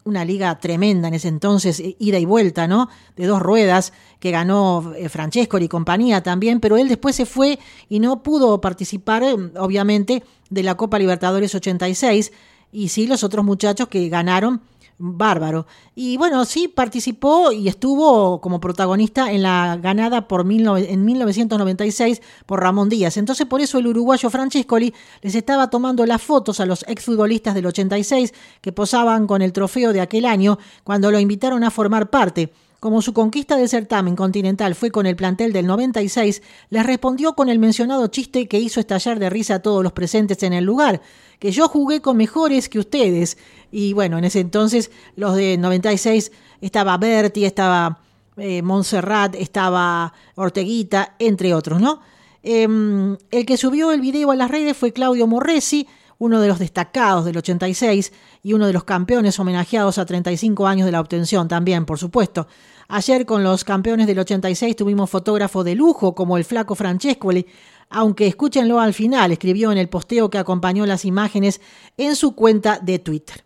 [0.06, 2.90] una liga tremenda en ese entonces, ida y vuelta, ¿no?
[3.16, 7.60] De dos ruedas, que ganó eh, Francesco y compañía también, pero él después se fue
[7.90, 12.32] y no pudo participar, eh, obviamente, de la Copa Libertadores 86,
[12.72, 14.62] y sí los otros muchachos que ganaron
[14.98, 15.66] bárbaro.
[15.96, 22.62] Y bueno, sí participó y estuvo como protagonista en la ganada por en 1996 por
[22.62, 23.18] Ramón Díaz.
[23.18, 27.66] Entonces por eso el uruguayo Francescoli les estaba tomando las fotos a los exfutbolistas del
[27.66, 32.52] 86 que posaban con el trofeo de aquel año cuando lo invitaron a formar parte
[32.84, 37.48] como su conquista del certamen continental fue con el plantel del 96, les respondió con
[37.48, 41.02] el mencionado chiste que hizo estallar de risa a todos los presentes en el lugar,
[41.40, 43.38] que yo jugué con mejores que ustedes.
[43.72, 48.02] Y bueno, en ese entonces los de 96 estaba Berti, estaba
[48.36, 52.02] eh, Montserrat, estaba Orteguita, entre otros, ¿no?
[52.44, 55.88] Em, el que subió el video a las redes fue Claudio Morresi,
[56.20, 58.12] uno de los destacados del 86
[58.44, 62.46] y uno de los campeones homenajeados a 35 años de la obtención también, por supuesto.
[62.88, 67.46] Ayer con los campeones del 86 tuvimos fotógrafo de lujo como el flaco Francescoli,
[67.90, 71.62] aunque escúchenlo al final, escribió en el posteo que acompañó las imágenes
[71.98, 73.44] en su cuenta de Twitter.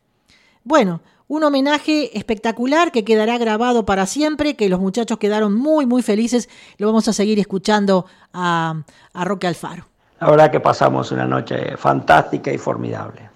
[0.63, 6.01] Bueno, un homenaje espectacular que quedará grabado para siempre, que los muchachos quedaron muy, muy
[6.01, 6.49] felices.
[6.77, 8.83] Lo vamos a seguir escuchando a,
[9.13, 9.85] Roque Alfaro.
[10.21, 13.29] La verdad que pasamos una noche fantástica y formidable.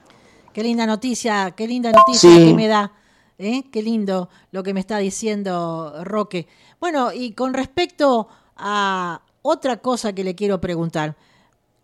[0.54, 2.91] Qué linda noticia, qué linda noticia que me da.
[3.42, 3.64] ¿Eh?
[3.72, 6.48] Qué lindo lo que me está diciendo Roque.
[6.80, 11.18] Bueno, y con respecto a otra cosa que le quiero preguntar.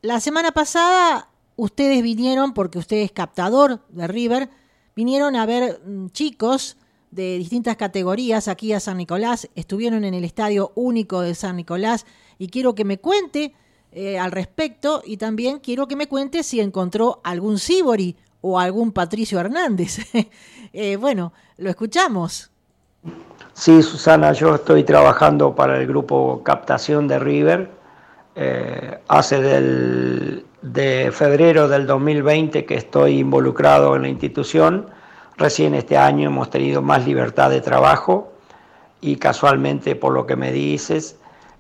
[0.02, 4.50] La semana pasada ustedes vinieron, porque usted es captador de River,
[4.96, 6.78] vinieron a ver mm, chicos
[7.12, 12.06] de distintas categorías aquí a San Nicolás, estuvieron en el Estadio Único de San Nicolás
[12.38, 13.56] y quiero que me cuente
[13.92, 18.92] eh, al respecto y también quiero que me cuente si encontró algún Sibori o algún
[18.92, 20.00] Patricio Hernández.
[20.74, 22.50] Eh, bueno, lo escuchamos.
[23.54, 27.72] Sí, Susana, yo estoy trabajando para el grupo Captación de River.
[28.36, 34.88] Eh, hace del, de febrero del 2020 que estoy involucrado en la institución.
[35.38, 38.32] Recién este año hemos tenido más libertad de trabajo
[39.02, 41.18] y casualmente, por lo que me dices,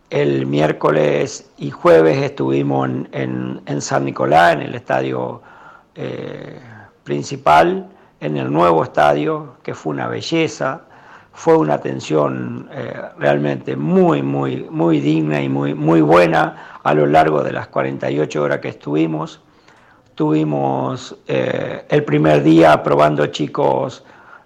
[0.09, 5.41] el miércoles y jueves estuvimos en, San Nicolás, en el estadio
[5.95, 6.59] eh,
[7.03, 7.89] principal
[8.19, 10.81] en el nuevo estadio, que fue una belleza,
[11.33, 17.05] fue una atención eh, realmente muy, muy, muy digna y muy, muy buena a lo
[17.05, 19.41] largo de las 48 horas que estuvimos.
[20.15, 24.03] Tuvimos eh, el primer día probando chicos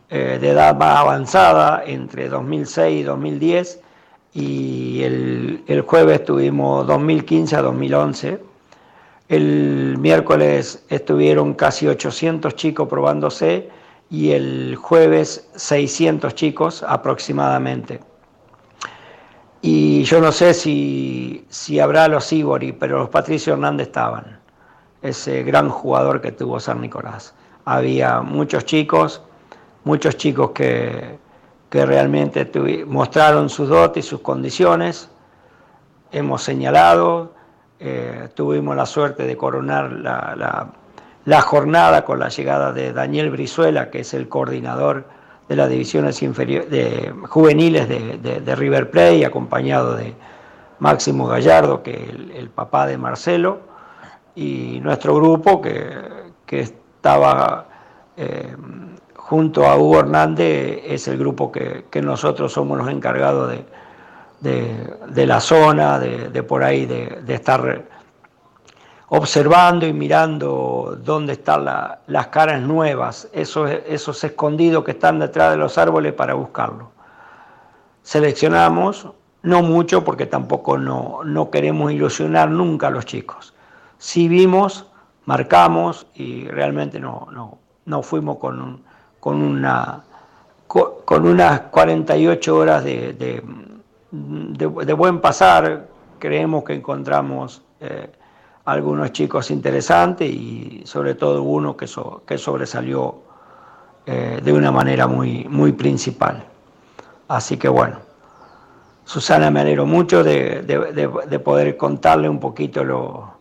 [0.09, 3.81] eh, de edad más avanzada, entre 2006 y 2010,
[4.33, 8.50] y el, el jueves tuvimos 2015 a 2011
[9.31, 13.69] el miércoles estuvieron casi 800 chicos probándose
[14.09, 18.01] y el jueves 600 chicos aproximadamente.
[19.61, 21.45] Y yo no sé si,
[21.81, 24.41] habrá los Ibori, pero los Patricio Hernández estaban,
[25.01, 27.33] ese gran jugador que tuvo San Nicolás.
[27.63, 29.21] Había muchos chicos,
[29.85, 31.17] muchos chicos que,
[31.69, 32.51] que realmente
[32.85, 35.09] mostraron sus dotes y sus condiciones.
[36.11, 37.31] Hemos señalado,
[37.83, 44.01] eh, tuvimos la suerte de coronar la, jornada con la llegada de Daniel Brizuela, que
[44.01, 45.05] es el coordinador
[45.49, 50.13] de las divisiones de, juveniles de, River Plate, acompañado de
[50.77, 53.61] Máximo Gallardo, que es el, papá de Marcelo,
[54.35, 56.21] y nuestro grupo que,
[56.51, 57.65] estaba
[58.15, 58.55] eh,
[59.15, 63.65] junto a Hugo Hernández, es el grupo que, que nosotros somos los encargados de,
[64.41, 67.85] de, la zona, de, por ahí, de, estar
[69.09, 71.65] observando y mirando dónde están
[72.07, 76.91] las caras nuevas, esos, esos escondidos que están detrás de los árboles para buscarlo.
[78.03, 79.07] Seleccionamos,
[79.43, 83.53] no mucho porque tampoco no, no queremos ilusionar nunca a los chicos.
[83.97, 84.87] Si vimos,
[85.25, 88.81] marcamos y realmente no, no, no fuimos con,
[89.19, 90.03] con, una,
[90.67, 93.43] con, unas 48 horas de de,
[94.11, 95.87] buen pasar,
[96.19, 98.11] creemos que encontramos eh,
[98.65, 101.87] algunos chicos interesantes y sobre todo uno que,
[102.25, 103.21] que sobresalió
[104.05, 106.43] eh, de una manera muy, muy principal.
[107.27, 107.97] Así que bueno,
[109.05, 113.31] Susana, me alegro mucho de, poder contarle un poquito lo,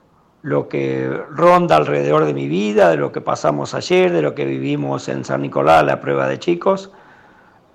[0.42, 4.44] lo que ronda alrededor de mi vida, de lo que pasamos ayer, de lo que
[4.44, 6.90] vivimos en San Nicolás, la prueba de chicos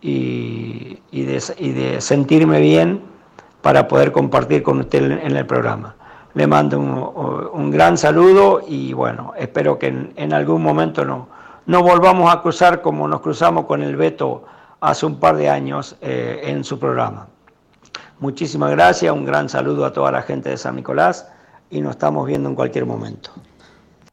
[0.02, 3.02] y, de, sentirme bien
[3.62, 5.96] para poder compartir con usted en el programa.
[6.34, 11.30] Le mando un, gran saludo y bueno, espero que en, algún momento no,
[11.66, 14.46] no volvamos a cruzar como nos cruzamos con el Beto
[14.82, 17.28] hace un par de años eh, en su programa.
[18.20, 21.28] Muchísimas gracias, un gran saludo a toda la gente de San Nicolás
[21.70, 23.32] y nos estamos viendo en cualquier momento.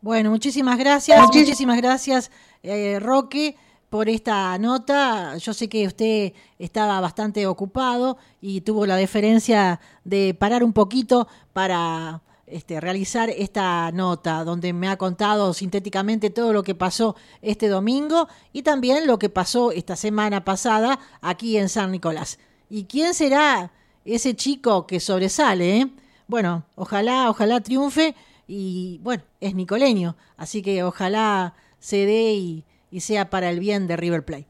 [0.00, 2.30] Bueno, muchísimas gracias, muchísimas gracias,
[2.62, 3.56] eh, Roque
[3.92, 5.36] por esta nota.
[5.36, 11.28] Yo sé que usted estaba bastante ocupado y tuvo la deferencia de parar un poquito
[11.52, 17.68] para este, realizar esta nota, donde me ha contado sintéticamente todo lo que pasó este
[17.68, 22.38] domingo y también lo que pasó esta semana pasada aquí en San Nicolás.
[22.70, 23.72] ¿Y quién será
[24.06, 25.80] ese chico que sobresale?
[25.80, 25.90] Eh?
[26.28, 28.14] Bueno, ojalá, ojalá triunfe
[28.48, 33.88] y bueno, es nicoleño, así que ojalá se dé y, y sea para el bien
[33.88, 34.46] de River Plate.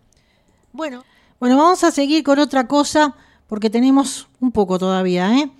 [0.72, 1.04] Bueno,
[1.40, 3.14] bueno, vamos a seguir con otra cosa
[3.46, 5.50] porque tenemos un poco todavía, ¿eh?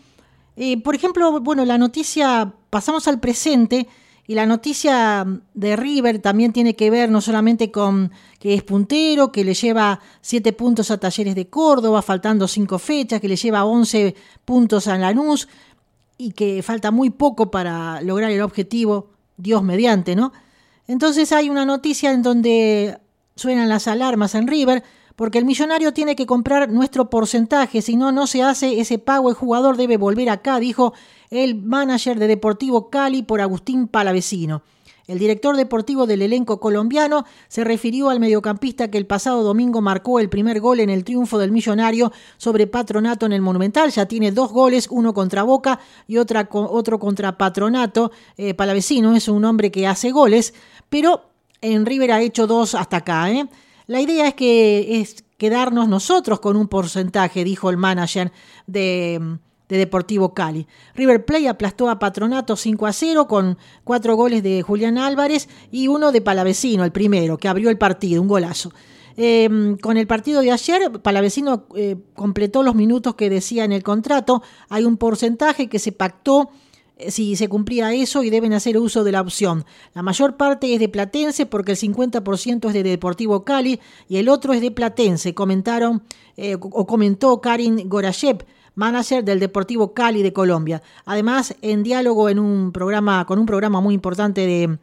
[0.56, 3.88] Eh, por ejemplo, bueno, la noticia, pasamos al presente,
[4.26, 9.32] y la noticia de River también tiene que ver no solamente con que es puntero,
[9.32, 13.64] que le lleva siete puntos a Talleres de Córdoba, faltando cinco fechas, que le lleva
[13.64, 14.14] 11
[14.44, 15.48] puntos a Lanús
[16.18, 20.32] y que falta muy poco para lograr el objetivo, Dios mediante, ¿no?
[20.86, 22.98] Entonces hay una noticia en donde
[23.36, 24.82] suenan las alarmas en River,
[25.16, 29.28] porque el millonario tiene que comprar nuestro porcentaje, si no, no se hace ese pago,
[29.28, 30.94] el jugador debe volver acá, dijo
[31.30, 34.62] el manager de Deportivo Cali por Agustín Palavecino.
[35.08, 40.20] El director deportivo del elenco colombiano se refirió al mediocampista que el pasado domingo marcó
[40.20, 43.90] el primer gol en el triunfo del millonario sobre Patronato en el Monumental.
[43.90, 48.12] Ya tiene dos goles, uno contra Boca y otra, otro contra Patronato.
[48.36, 50.54] Eh, Palavecino es un hombre que hace goles,
[50.92, 51.30] pero
[51.62, 53.30] en River ha hecho dos hasta acá.
[53.30, 53.48] ¿eh?
[53.86, 58.30] La idea es que es quedarnos nosotros con un porcentaje, dijo el manager
[58.66, 59.38] de,
[59.68, 60.66] Deportivo Cali.
[60.94, 65.88] River Plate aplastó a Patronato 5 a 0 con cuatro goles de Julián Álvarez y
[65.88, 68.70] uno de Palavecino, el primero, que abrió el partido, un golazo.
[69.16, 73.82] Em, con el partido de ayer, Palavecino eh, completó los minutos que decía en el
[73.82, 74.42] contrato.
[74.68, 76.50] Hay un porcentaje que se pactó
[77.10, 79.64] si se cumplía eso y deben hacer uso de la opción.
[79.94, 84.28] La mayor parte es de Platense porque el 50% es de Deportivo Cali y el
[84.28, 86.02] otro es de Platense, comentaron
[86.36, 88.44] eh, o comentó Karin Gorashev,
[88.74, 90.82] manager del Deportivo Cali de Colombia.
[91.04, 94.78] Además, en diálogo en un programa con un programa muy importante de,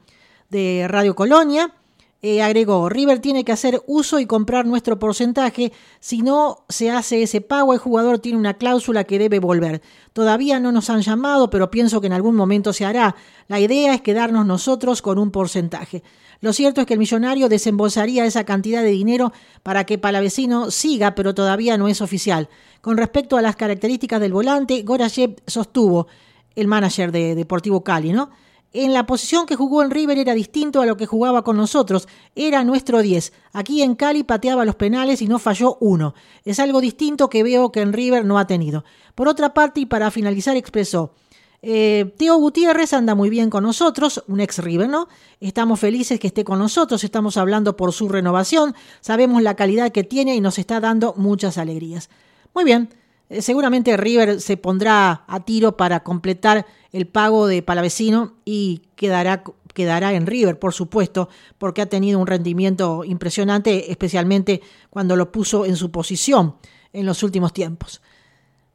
[0.50, 1.74] de Radio Colonia,
[2.22, 7.24] eh, agregó, River tiene que hacer uso y comprar nuestro porcentaje, si no se hace
[7.24, 9.82] ese pago el jugador tiene una cláusula que debe volver.
[10.12, 13.16] Todavía no nos han llamado, pero pienso que en algún momento se hará.
[13.48, 16.04] La idea es quedarnos nosotros con un porcentaje.
[16.42, 19.32] Lo cierto es que el millonario desembolsaría esa cantidad de dinero
[19.64, 22.50] para que Palavecino siga, pero todavía no es oficial.
[22.82, 26.08] Con respecto a las características del volante, Gorashev sostuvo,
[26.56, 28.30] el manager de Deportivo Cali, ¿no?
[28.72, 32.08] En la posición que jugó en River era distinto a lo que jugaba con nosotros.
[32.36, 33.34] Era nuestro 10.
[33.54, 36.14] Aquí en Cali pateaba los penales y no falló uno.
[36.44, 38.84] Es algo distinto que veo que en River no ha tenido.
[39.16, 41.14] Por otra parte, y para finalizar, expresó.
[41.62, 45.10] Eh, Teo Gutiérrez anda muy bien con nosotros, un ex River, ¿no?
[45.42, 50.06] Estamos felices que esté con nosotros, estamos hablando por su renovación, sabemos la calidad que
[50.06, 52.10] tiene y nos está dando muchas alegrías.
[52.56, 52.90] Muy bien,
[53.30, 60.14] seguramente River se pondrá a tiro para completar el pago de Palavecino y quedará, quedará
[60.14, 65.76] en River, por supuesto, porque ha tenido un rendimiento impresionante, especialmente cuando lo puso en
[65.76, 66.56] su posición
[66.92, 68.02] en los últimos tiempos.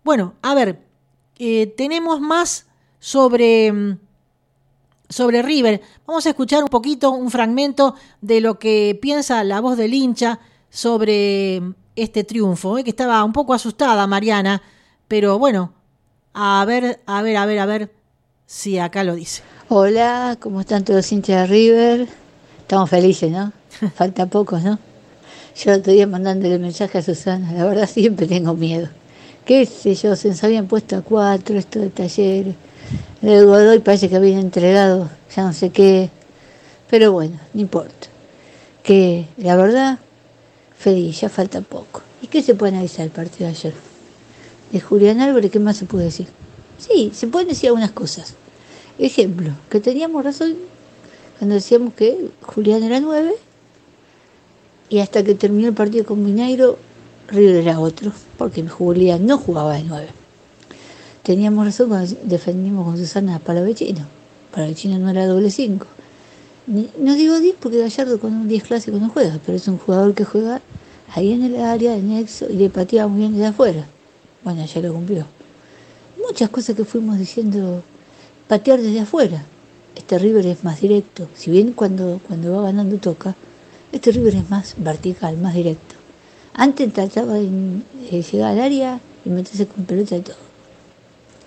[0.05, 0.81] Bueno, a ver,
[1.39, 2.67] eh, tenemos más
[3.01, 3.99] sobre, mm,
[5.09, 5.81] sobre River.
[6.07, 10.39] Vamos a escuchar un poquito, un fragmento de lo que piensa la voz del hincha
[10.71, 12.85] sobre este triunfo, ¿eh?
[12.85, 14.63] que estaba un poco asustada Mariana,
[15.09, 15.73] pero bueno,
[16.33, 17.93] a ver, a ver, a ver, a ver
[18.47, 19.43] si acá lo dice.
[19.69, 22.09] Hola, ¿cómo están todos hinchas de River?
[22.61, 23.53] Estamos felices, ¿no?
[23.95, 24.79] Falta poco, ¿no?
[25.57, 28.89] Yo el otro día mandándole mensaje a Susana, la verdad siempre tengo miedo.
[29.45, 30.17] ¿Qué sé yo?
[30.17, 32.55] Se nos habían puesto a cuatro, esto de taller.
[33.23, 36.11] El Godoy parece que habían entregado ya no sé qué.
[36.89, 38.09] Pero bueno, no importa.
[38.83, 39.99] Que la verdad
[40.79, 42.03] feliz, ya falta poco.
[42.23, 43.75] ¿Y qué se puede analizar el partido de ayer?
[44.73, 46.27] De Julián Álvarez, ¿qué más se puede decir?
[46.79, 48.35] Sí, se pueden decir algunas cosas.
[48.99, 50.57] Ejemplo, que teníamos razón
[51.39, 53.35] cuando decíamos que Julián era nueve
[54.89, 56.79] y hasta que terminó el partido con Mineiro,
[57.29, 60.09] River era otro, porque Julián no jugaba de nueve.
[61.23, 64.07] Teníamos razón cuando defendimos con Susana Palavecino.
[64.53, 65.87] Palavecino no era doble cinco.
[66.67, 70.15] No digo 10 porque Gallardo con un 10 clásico no juega, pero es un jugador
[70.15, 70.63] que juega
[71.15, 73.87] ahí en el área, en nexo, y le patea muy bien desde afuera.
[74.43, 75.27] Bueno, ya lo cumplió.
[76.27, 77.83] Muchas cosas que fuimos diciendo,
[78.49, 79.45] patear desde afuera.
[79.95, 81.29] Este River es más directo.
[81.35, 83.37] Si bien cuando, cuando va ganando toca,
[83.93, 85.95] este River es más vertical, más directo.
[86.55, 90.37] Antes trataba de, llegar al área y meterse con pelota y todo.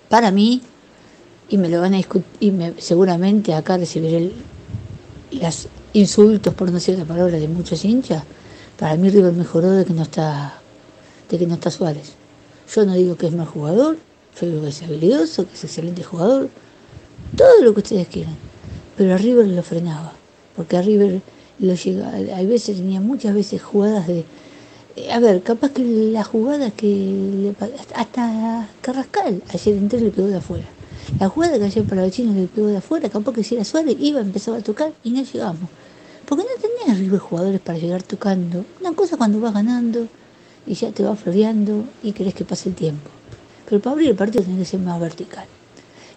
[0.10, 0.62] Para mí,
[1.50, 4.34] y me lo van a discutir, y seguramente acá recibiré el,
[5.32, 8.24] los insultos, por no decir la palabra, de muchos hinchas,
[8.80, 10.60] para mí River mejoró de que no está,
[11.30, 12.14] de que no está Suárez.
[12.74, 13.98] Yo no digo que es mal jugador,
[14.40, 16.50] yo digo que es habilidoso, que es excelente jugador,
[17.36, 18.36] todo lo que ustedes quieran.
[18.96, 20.14] Pero a River lo frenaba,
[20.56, 21.22] porque a River
[21.60, 24.26] lo llega, hay veces tenía muchas veces jugadas de
[25.12, 27.56] a ver, capaz que la jugada que le,
[27.96, 30.66] hasta Carrascal ayer entré le pegó de afuera.
[31.20, 33.98] La jugada que ayer para Vecino le pegó de afuera, capaz que si era Suárez
[34.00, 35.70] iba, empezaba a tocar y no llegamos.
[36.28, 38.64] Porque no tenés arriba jugadores para llegar tocando.
[38.80, 40.08] Una cosa cuando vas ganando
[40.68, 43.10] y ya te va floreando y querés que pase el tiempo.
[43.68, 45.46] Pero para abrir el partido tiene que ser más vertical.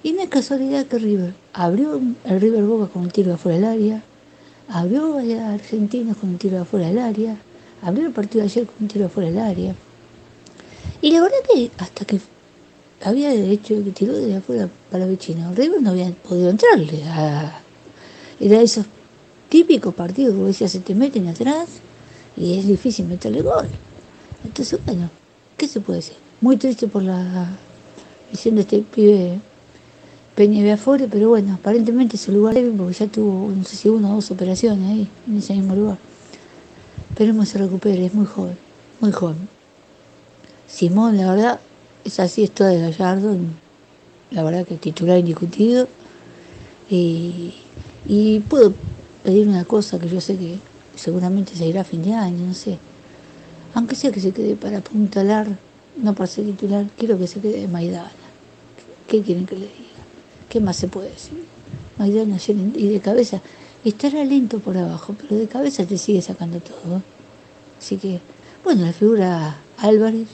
[0.03, 3.57] Y no es casualidad que River abrió el River Boca con un tiro de afuera
[3.57, 4.03] del área,
[4.69, 7.37] abrió a Argentinos con un tiro de afuera del área,
[7.81, 9.75] abrió el partido de ayer con un tiro de afuera del área.
[11.01, 12.21] Y la verdad que hasta que
[13.03, 17.03] había hecho que tiró de afuera para Vecino, River no había podido entrarle.
[17.05, 17.61] A,
[18.39, 18.87] era esos
[19.49, 21.69] típicos partidos que decía se te meten atrás
[22.37, 23.69] y es difícil meterle gol.
[24.45, 25.11] Entonces, bueno,
[25.57, 26.17] ¿qué se puede decir?
[26.41, 27.49] Muy triste por la
[28.31, 29.41] visión de este pibe
[30.35, 34.11] Peña Beafore, pero bueno, aparentemente su lugar débil porque ya tuvo, no sé si una
[34.11, 35.99] o dos operaciones ahí, en ese mismo lugar.
[37.11, 38.57] Esperemos se recupere, es muy joven,
[39.01, 39.49] muy joven.
[40.67, 41.61] Simón, la verdad,
[42.05, 43.37] es así, es toda de Gallardo,
[44.31, 45.89] la verdad que titular indiscutido.
[46.89, 47.55] Y,
[48.07, 48.75] y puedo
[49.23, 50.59] pedir una cosa que yo sé que
[50.97, 52.79] seguramente se irá a fin de año, no sé.
[53.75, 55.47] Aunque sea que se quede para apuntalar,
[55.97, 58.11] no para ser titular, quiero que se quede Maidana.
[59.07, 60.05] ¿Qué quieren que le diga?
[60.49, 61.45] ¿Qué más se puede decir?
[61.99, 63.41] Maidana y de cabeza,
[63.85, 67.03] estará lento por abajo, pero de cabeza te sigue sacando todo.
[67.79, 68.21] Así que,
[68.65, 70.29] bueno, la figura Álvarez,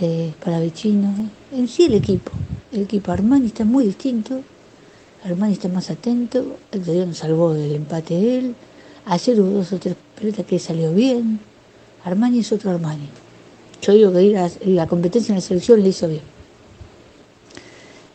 [0.00, 1.14] eh, para Vecino,
[1.52, 2.32] en sí el equipo.
[2.72, 4.40] El equipo Armani está muy distinto,
[5.24, 8.56] Armani está más atento, el día nos salvó del empate él,
[9.06, 11.38] ayer hubo dos o tres pelotas que salió bien,
[12.04, 13.08] Armani es otro Armani.
[13.80, 16.22] Yo digo que ir a la competencia en la selección le hizo bien.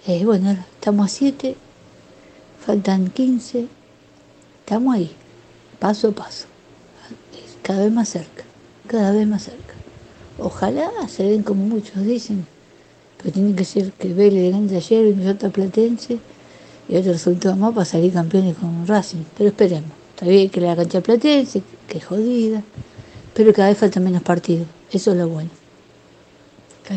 [0.07, 1.55] Eh, bueno, estamos a 7,
[2.65, 3.67] faltan 15,
[4.59, 5.11] estamos ahí,
[5.77, 6.47] paso a paso,
[7.61, 8.43] cada vez más cerca,
[8.87, 9.68] cada vez más cerca.
[10.41, 12.45] Ojalá se den como muchos dicen,
[13.17, 16.17] pero tiene que ser que Vélez de ayer y nosotros Platense
[16.87, 19.91] y otro resultado más para salir campeones con Racing, pero esperemos.
[20.11, 22.63] Está bien que la cancha Platense, que jodida,
[23.33, 25.49] pero cada vez faltan menos partidos, eso es lo bueno.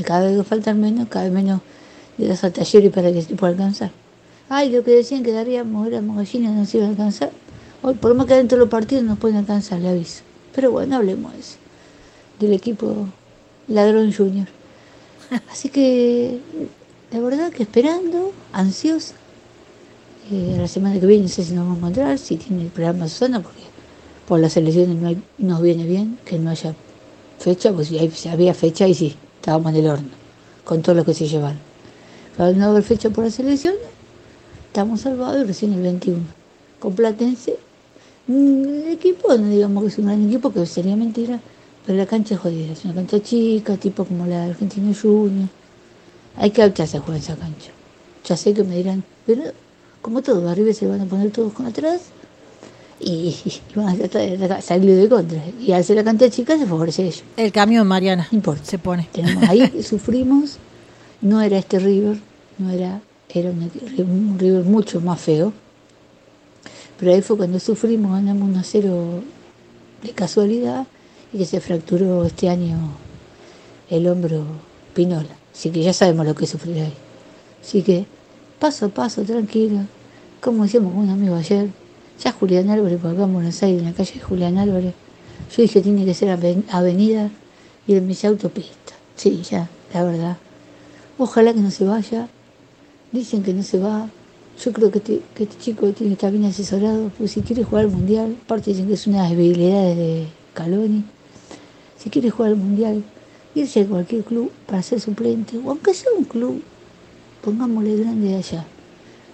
[0.05, 1.61] Cada vez faltan menos, cada vez menos
[2.19, 3.91] le das a talleres para que se pueda alcanzar.
[4.49, 7.31] Ay, lo que decían que daríamos, éramos gallinas, no se iba a alcanzar.
[7.83, 10.23] Hoy, por más que dentro de los partidos nos pueden alcanzar, le aviso.
[10.55, 11.57] Pero bueno, hablemos de eso,
[12.39, 13.09] del equipo
[13.69, 14.49] Ladrón Junior.
[15.51, 16.41] Así que,
[17.11, 19.15] la verdad que esperando, ansiosa.
[20.31, 22.69] Eh, la semana que viene no sé si nos vamos a encontrar, si tiene el
[22.69, 23.63] programa Susana, porque
[24.27, 26.75] por las elecciones no nos viene bien que no haya
[27.39, 30.09] fecha, pues si había fecha y sí, estábamos en el horno,
[30.65, 31.59] con todo lo que se llevaron.
[32.39, 33.81] Al no haber fecha por las elecciones,
[34.69, 36.21] estamos salvados y recién el 21.
[36.79, 37.59] Con Platense,
[38.29, 41.41] el equipo, no digamos que es un gran equipo, que sería mentira,
[41.85, 45.49] pero la cancha es jodida, es una cancha chica, tipo como la de Argentino Junior.
[46.37, 47.71] Hay que adaptarse a jugar en esa cancha.
[48.25, 49.43] Ya sé que me dirán, pero
[50.01, 52.03] como todo, arriba se van a poner todos con atrás
[53.01, 53.37] y,
[53.75, 55.43] van a tratar de salir de contra.
[55.61, 57.25] Y al ser la cancha chica se favorece ellos.
[57.37, 58.29] El camión, Mariana.
[58.31, 58.65] No importa.
[58.65, 59.09] Se pone.
[59.13, 60.59] Tenemos ahí, sufrimos.
[61.21, 62.19] No era este River,
[62.59, 65.53] no era, era un, River mucho más feo.
[66.99, 69.23] Pero ahí fue cuando sufrimos, ganamos 1 a 0
[70.03, 70.87] de casualidad
[71.33, 72.77] y que se fracturó este año
[73.89, 74.45] el hombro
[74.95, 75.37] Pinola.
[75.53, 76.95] Así que ya sabemos lo que sufrir ahí.
[77.63, 78.07] Así que
[78.59, 79.81] paso a paso, tranquilo.
[80.41, 81.69] Como decíamos con un amigo ayer,
[82.23, 84.95] ya Julián Álvarez, por acá en Buenos Aires, en la calle Julián Álvarez,
[85.55, 87.31] yo dije tiene que ser avenida
[87.87, 88.95] y en mis autopista.
[89.17, 90.37] Sí, ya, la verdad.
[91.19, 92.29] Ojalá que no se vaya.
[93.13, 94.09] Dicen que no se va.
[94.63, 97.91] Yo creo que este, este chico tiene estar bien asesorado, porque si quiere jugar al
[97.91, 101.05] mundial, aparte dicen que es una debilidad de Caloni,
[102.03, 103.05] si quiere jugar al mundial,
[103.55, 106.61] irse a cualquier club para ser suplente, o aunque sea un club,
[107.45, 108.67] pongámosle grande de allá.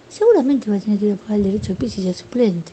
[0.07, 2.71] Seguramente va a tener que ir a pagar el derecho de piso y ser suplente.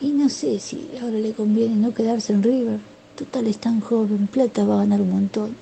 [0.00, 2.78] Y no sé si ahora le conviene no quedarse en River.
[3.16, 5.56] Total es tan joven, plata va a ganar un montón.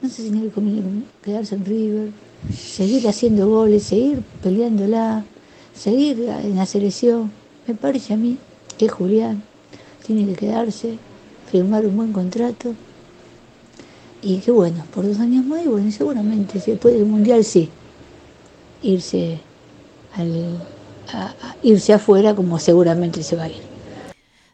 [0.00, 2.10] No sé si no le conviene quedarse en River,
[2.54, 5.24] seguir haciendo goles, seguir peleándola,
[5.74, 7.32] seguir en la selección.
[7.66, 8.36] Me parece a mí
[8.76, 9.42] que Julián
[10.06, 10.98] tiene que quedarse,
[11.50, 12.74] firmar un buen contrato.
[14.22, 17.70] Y que bueno, por dos años más, y bueno, seguramente después del Mundial sí,
[18.82, 19.40] irse
[20.14, 20.58] al,
[21.62, 23.62] irse afuera como seguramente se va a ir.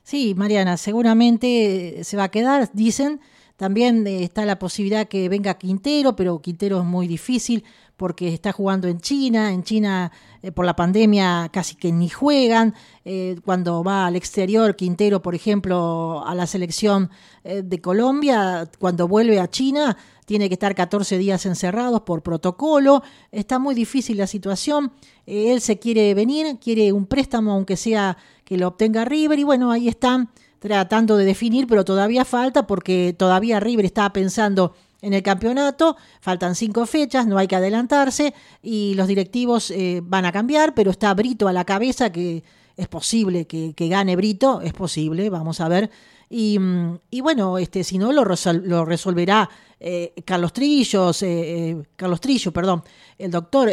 [0.03, 3.21] Sí, Mariana, seguramente se va a quedar, dicen.
[3.57, 7.65] También eh, está la posibilidad que venga Quintero, pero Quintero es muy difícil
[7.97, 10.11] porque está jugando en China, en China
[10.43, 15.35] eh, por la pandemia casi que ni juegan, eh, cuando va al exterior, Quintero, por
[15.35, 17.11] ejemplo, a la selección
[17.45, 19.97] eh, de Colombia, cuando vuelve a China,
[20.27, 24.93] tiene que estar 14 días encerrados por protocolo, está muy difícil la situación,
[25.27, 29.71] él se quiere venir, quiere un préstamo, aunque sea que lo obtenga River, y bueno,
[29.71, 34.75] ahí están tratando de definir, pero todavía falta porque todavía River estaba pensando
[35.05, 38.33] en el campeonato, faltan cinco fechas, no hay que adelantarse
[38.63, 42.43] y los directivos eh, van a cambiar, pero está Brito a la cabeza, que
[42.77, 45.91] es posible que, gane Brito, es posible, vamos a ver.
[46.31, 49.49] Y, mm, bueno, este, si no, lo, lo resolverá
[49.79, 52.83] eh, Carlos Trillos, eh, Carlos Trillo, perdón,
[53.19, 53.69] el doctor,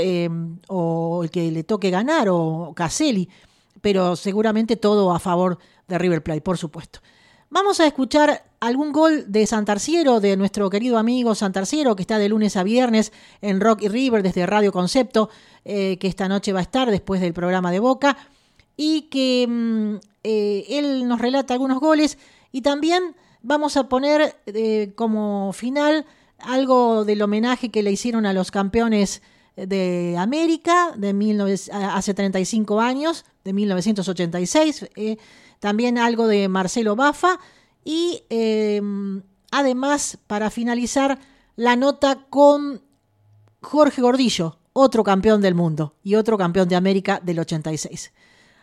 [0.68, 3.28] o el que le toque ganar, o Caselli,
[3.80, 7.00] pero seguramente todo a favor de River Plate, por supuesto.
[7.54, 12.30] Vamos a escuchar algún gol de Santarciero, de nuestro querido amigo Santarciero, que está de
[12.30, 13.12] lunes a viernes
[13.42, 15.30] en Rock y River desde Radio Concepto,
[15.66, 18.16] eh, que esta noche va a estar después del programa de Boca,
[18.78, 22.18] y que mm, eh, él nos relata algunos goles,
[22.54, 26.06] y también vamos a poner eh, como final
[26.40, 29.22] algo del homenaje que le hicieron a los campeones
[29.58, 34.86] de América de hace 35 años, de 1986
[35.62, 37.40] también algo de Marcelo Bafa
[37.86, 39.22] y em,
[39.52, 41.20] además, para finalizar,
[41.56, 42.82] la nota con
[43.62, 48.12] Jorge Gordillo, otro campeón del mundo y otro campeón de América del 86.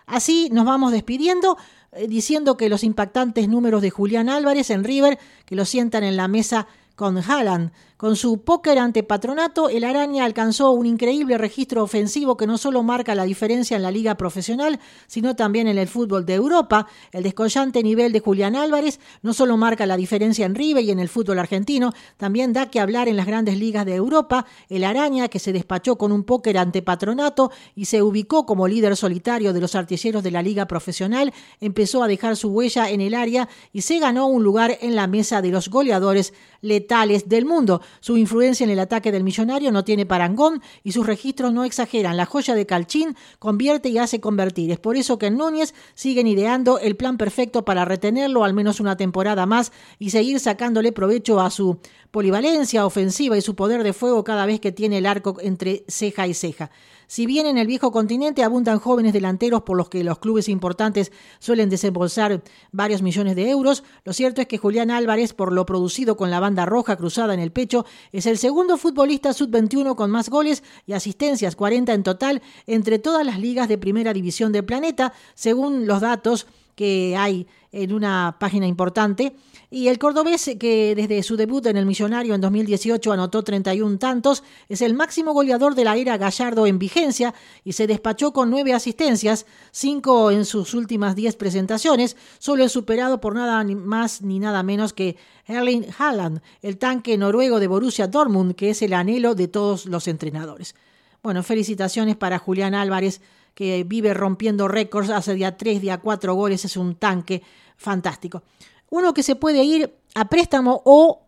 [0.06, 1.56] Así nos vamos despidiendo,
[1.92, 6.16] eh, diciendo que los impactantes números de Julián Álvarez en River, que lo sientan en
[6.16, 6.66] la mesa
[6.98, 7.70] con Haaland.
[7.96, 12.84] Con su póker ante Patronato, el Araña alcanzó un increíble registro ofensivo que no solo
[12.84, 16.86] marca la diferencia en la liga profesional, sino también en el fútbol de Europa.
[17.10, 21.00] El descollante nivel de Julián Álvarez no solo marca la diferencia en River y en
[21.00, 24.46] el fútbol argentino, también da que hablar en las grandes ligas de Europa.
[24.68, 28.96] El Araña, que se despachó con un póker ante Patronato y se ubicó como líder
[28.96, 33.14] solitario de los artilleros de la liga profesional, empezó a dejar su huella en el
[33.14, 37.80] área y se ganó un lugar en la mesa de los goleadores letales del mundo.
[38.00, 42.16] Su influencia en el ataque del millonario no tiene parangón y sus registros no exageran.
[42.16, 44.70] La joya de Calchín convierte y hace convertir.
[44.70, 48.80] Es por eso que en Núñez siguen ideando el plan perfecto para retenerlo al menos
[48.80, 51.78] una temporada más y seguir sacándole provecho a su
[52.10, 56.26] polivalencia ofensiva y su poder de fuego cada vez que tiene el arco entre ceja
[56.26, 56.70] y ceja.
[57.08, 61.10] Si bien en el viejo continente abundan jóvenes delanteros por los que los clubes importantes
[61.38, 66.18] suelen desembolsar varios millones de euros, lo cierto es que Julián Álvarez, por lo producido
[66.18, 70.28] con la banda roja cruzada en el pecho, es el segundo futbolista sub-21 con más
[70.28, 75.14] goles y asistencias, 40 en total, entre todas las ligas de primera división del planeta,
[75.34, 79.34] según los datos que hay en una página importante.
[79.70, 84.42] Y el cordobés, que desde su debut en el Millonario en 2018 anotó 31 tantos,
[84.70, 87.34] es el máximo goleador de la era Gallardo en vigencia
[87.64, 93.20] y se despachó con nueve asistencias, cinco en sus últimas diez presentaciones, solo es superado
[93.20, 98.54] por nada más ni nada menos que Erling Haaland, el tanque noruego de Borussia Dortmund,
[98.54, 100.74] que es el anhelo de todos los entrenadores.
[101.22, 103.20] Bueno, felicitaciones para Julián Álvarez,
[103.54, 107.42] que vive rompiendo récords, hace día 3, día 4 goles, es un tanque
[107.76, 108.42] fantástico.
[108.90, 111.22] Uno que se puede ir a préstamo o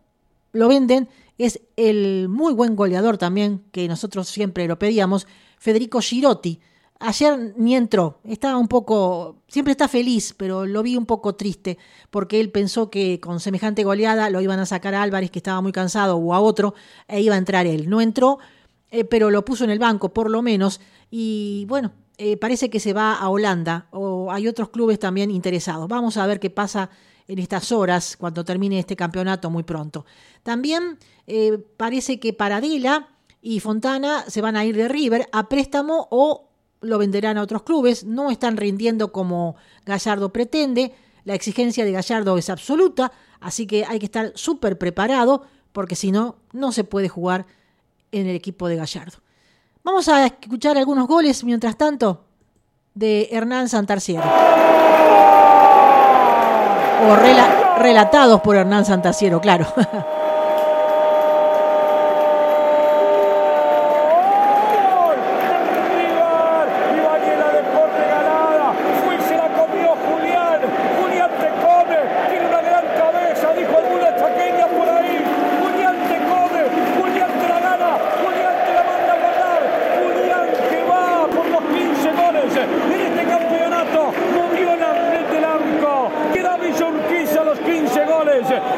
[0.53, 5.27] lo venden es el muy buen goleador también, que nosotros siempre lo pedíamos,
[5.57, 6.59] Federico Girotti.
[6.99, 11.79] Ayer ni entró, estaba un poco, siempre está feliz, pero lo vi un poco triste,
[12.11, 15.61] porque él pensó que con semejante goleada lo iban a sacar a Álvarez, que estaba
[15.61, 16.75] muy cansado, o a otro,
[17.07, 17.89] e iba a entrar él.
[17.89, 18.37] No entró,
[18.91, 20.79] eh, pero lo puso en el banco, por lo menos,
[21.09, 25.87] y bueno, eh, parece que se va a Holanda, o hay otros clubes también interesados.
[25.87, 26.91] Vamos a ver qué pasa
[27.31, 30.05] en estas horas, cuando termine este campeonato muy pronto.
[30.43, 30.97] También
[31.27, 33.07] eh, parece que Paradela
[33.41, 36.49] y Fontana se van a ir de River a préstamo o
[36.81, 38.03] lo venderán a otros clubes.
[38.03, 39.55] No están rindiendo como
[39.85, 40.93] Gallardo pretende.
[41.23, 46.11] La exigencia de Gallardo es absoluta, así que hay que estar súper preparado porque si
[46.11, 47.45] no, no se puede jugar
[48.11, 49.19] en el equipo de Gallardo.
[49.85, 52.25] Vamos a escuchar algunos goles mientras tanto
[52.93, 54.90] de Hernán Santarciero
[57.01, 59.65] o relatados por Hernán Santaciero, claro.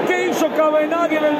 [0.08, 1.38] que hizo Cabenagui en el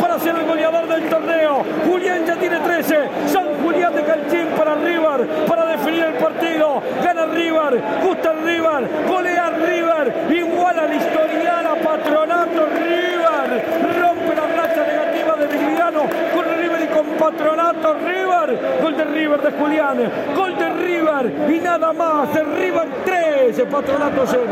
[0.00, 1.64] para ser el goleador del torneo.
[1.86, 3.08] Julián ya tiene 13.
[3.26, 6.82] San Julián de Calchín para River para definir el partido.
[7.04, 13.64] Gana River, gusta River, golea River, iguala la historial a Patronato River.
[14.00, 16.02] Rompe la racha negativa de Vigliano
[16.34, 18.80] con River y con Patronato River.
[18.82, 19.98] Gol de River de Julián,
[20.34, 22.34] gol de River y nada más.
[22.34, 24.46] El River 3, Patronato 0.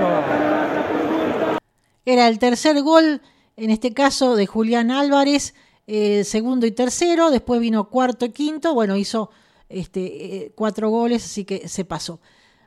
[2.29, 3.21] El tercer gol,
[3.57, 5.55] en este caso de Julián Álvarez,
[5.87, 9.31] eh, segundo y tercero, después vino cuarto y quinto, bueno, hizo
[9.69, 10.01] este,
[10.47, 12.21] eh, cuatro goles, así que se pasó.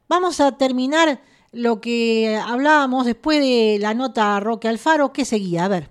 [0.07, 1.21] Vamos a terminar
[1.51, 5.89] lo que hablábamos después de la nota Roque Alfaro, que seguía, a ver.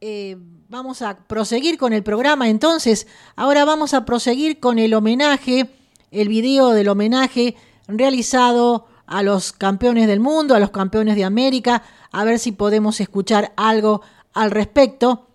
[0.00, 0.36] Eh,
[0.68, 3.06] vamos a proseguir con el programa entonces.
[3.36, 5.68] Ahora vamos a proseguir con el homenaje,
[6.10, 7.56] el video del homenaje
[7.86, 13.00] realizado a los campeones del mundo, a los campeones de América, a ver si podemos
[13.00, 14.00] escuchar algo
[14.32, 15.28] al respecto.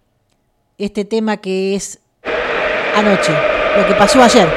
[0.77, 1.99] Este tema que es
[2.95, 3.33] anoche,
[3.77, 4.47] lo que pasó ayer.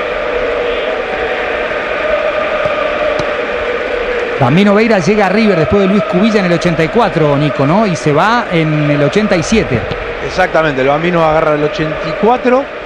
[4.41, 7.87] Bambino Veira llega a River después de Luis Cubilla en el 84, Nico, ¿no?
[7.87, 9.79] Y se va en el 87.
[10.27, 12.80] Exactamente, el Bambino agarra el 84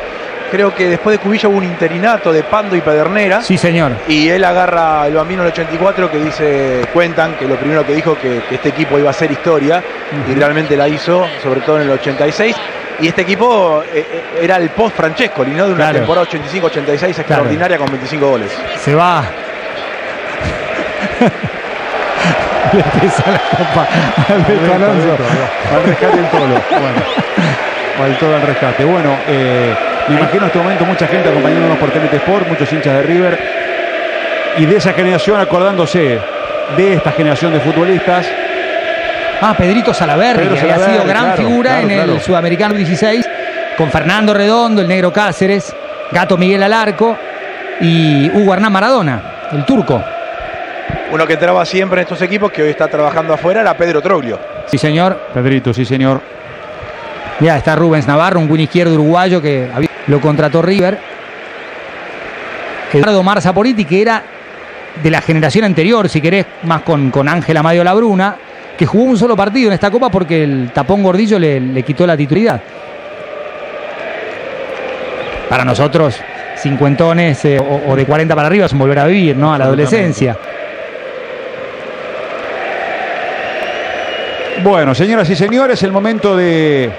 [0.55, 3.43] creo que después de Cubilla hubo un interinato de Pando y Pedernera.
[3.43, 3.91] Sí, señor.
[4.07, 8.17] Y él agarra el bambino el 84 que dice, cuentan que lo primero que dijo
[8.17, 9.83] que, que este equipo iba a ser historia
[10.31, 12.55] y realmente la hizo, sobre todo en el 86.
[13.01, 15.67] Y este equipo eh, eh, era el post Francesco, ¿no?
[15.67, 15.99] De una Claro.
[15.99, 18.53] temporada 85-86 extraordinaria con 25 goles.
[18.79, 19.25] Se va.
[22.73, 23.87] Le pesa la copa
[24.29, 25.17] a Alberto Alonso.
[25.75, 26.55] Al rescate el tolo.
[26.71, 27.03] Bueno,
[28.01, 28.85] va el tolo al rescate.
[28.85, 29.75] Bueno, eh,
[30.09, 33.39] me imagino en este momento mucha gente acompañándonos por TNT Sport, muchos hinchas de River.
[34.59, 36.19] Y de esa generación acordándose
[36.77, 38.27] de esta generación de futbolistas.
[39.41, 42.21] Ah, Pedrito Salaverri, Pedro que había Salaverri, sido gran claro, figura claro, en el.
[42.21, 43.29] Sudamericano 16,
[43.77, 45.75] con Fernando Redondo, el negro Cáceres,
[46.13, 47.17] Gato Miguel Alarco
[47.81, 49.21] y Hugo Hernán Maradona,
[49.53, 50.03] el turco.
[51.11, 54.39] Uno que entraba siempre en estos equipos, que hoy está trabajando afuera, era Pedro Troglio.
[54.67, 55.19] Sí, señor.
[55.35, 56.21] Pedrito, sí, señor.
[57.41, 60.99] Mira, está Rubens Navarro, un win izquierdo uruguayo que había- lo contrató River.
[62.93, 64.23] Eduardo Marza Politi, que era
[65.03, 68.37] de la generación anterior, si querés, más con con Ángel Amadio Labruna,
[68.79, 72.07] que jugó un solo partido en esta copa porque el tapón gordillo le, le quitó
[72.07, 72.61] la titularidad.
[75.49, 76.21] Para nosotros,
[76.57, 79.53] cincuentones eh, o, o de 40 para arriba son volver a vivir, ¿no?
[79.53, 80.37] A la adolescencia.
[84.63, 86.91] Bueno, señoras y señores, el momento de,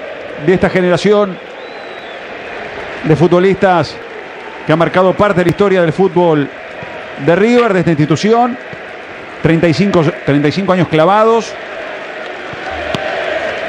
[0.44, 1.36] de esta generación
[3.06, 3.94] de futbolistas
[4.66, 6.48] que ha marcado parte de la historia del fútbol
[7.24, 8.58] de River, de esta institución.
[9.42, 11.52] 35, 35 años clavados.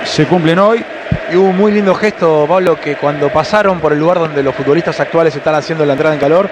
[0.06, 0.84] Se cumplen hoy.
[1.32, 4.56] Y hubo un muy lindo gesto, Pablo, que cuando pasaron por el lugar donde los
[4.56, 6.50] futbolistas actuales están haciendo la entrada en calor,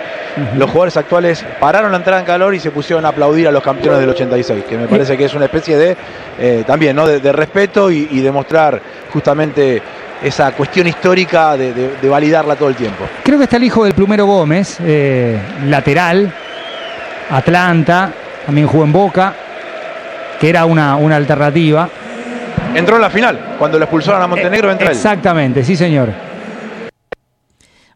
[0.57, 3.63] los jugadores actuales pararon la entrada en calor y se pusieron a aplaudir a los
[3.63, 5.97] campeones del 86, que me parece que es una especie de,
[6.39, 7.07] eh, también, ¿no?
[7.07, 8.81] de, de respeto y, y demostrar
[9.13, 9.81] justamente
[10.23, 13.05] esa cuestión histórica de, de- de validarla todo el tiempo.
[13.23, 16.33] Creo que está el hijo del Plumero Gómez, eh, lateral,
[17.29, 18.11] Atlanta,
[18.45, 19.33] también jugó en Boca,
[20.39, 21.89] que era una, una alternativa.
[22.73, 24.93] Entró en la final, cuando lo expulsaron a Montenegro, entra él.
[24.95, 26.09] Exactamente, sí señor.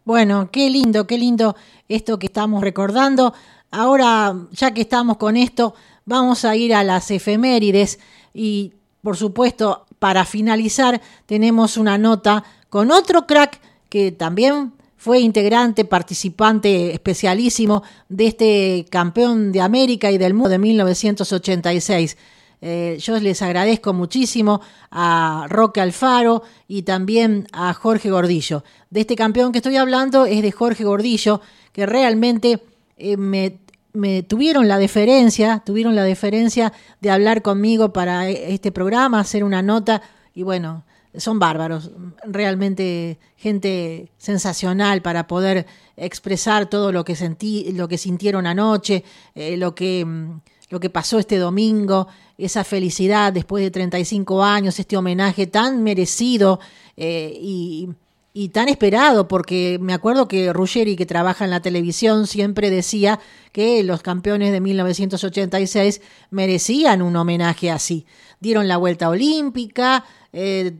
[0.03, 1.55] Bueno, qué lindo, qué lindo
[1.87, 3.33] esto que estamos recordando.
[3.71, 5.75] Ahora, ya que estamos con esto,
[6.05, 7.99] vamos a ir a las efemérides
[8.33, 8.73] y,
[9.03, 13.59] por supuesto, para finalizar, tenemos una nota con otro crack
[13.89, 20.59] que también fue integrante, participante especialísimo de este campeón de América y del mundo de
[20.59, 22.17] 1986.
[22.61, 24.59] Eh, yo les agradezco muchísimo
[24.91, 28.65] a Roque Alfaro y también a Jorge Gordillo.
[28.89, 31.39] De este campeón que estoy hablando es de Jorge Gordillo,
[31.71, 32.61] que realmente
[32.97, 33.59] eh, me,
[33.93, 39.43] me tuvieron la deferencia, tuvieron la deferencia de hablar conmigo para e- este programa, hacer
[39.43, 40.01] una nota
[40.33, 40.83] y bueno,
[41.15, 41.91] son bárbaros,
[42.23, 45.65] realmente gente sensacional para poder
[45.97, 49.03] expresar todo lo que sentí, lo que sintieron anoche,
[49.33, 50.39] eh, lo que mm,
[50.69, 52.07] lo que pasó este domingo,
[52.37, 56.59] esa felicidad después de 35 años, este homenaje tan merecido
[56.95, 57.89] eh, y,
[58.33, 63.19] y tan esperado, porque me acuerdo que Ruggeri, que trabaja en la televisión, siempre decía
[63.51, 68.05] que los campeones de 1986 merecían un homenaje así.
[68.39, 70.73] Dieron la vuelta olímpica, eh,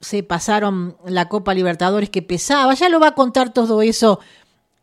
[0.00, 4.20] se pasaron la Copa Libertadores que pesaba, ya lo va a contar todo eso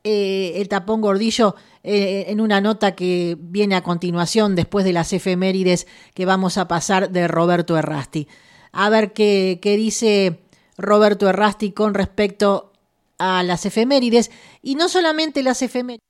[0.08, 5.14] eh, el tapón gordillo eh, en una nota que viene a continuación después de las
[5.14, 8.28] efemérides que vamos a pasar de Roberto Errasti.
[8.72, 10.45] A ver qué, qué dice
[10.78, 12.72] Roberto Errasti con respecto
[13.18, 14.32] a las efemérides
[14.62, 16.06] y no solamente las efemérides.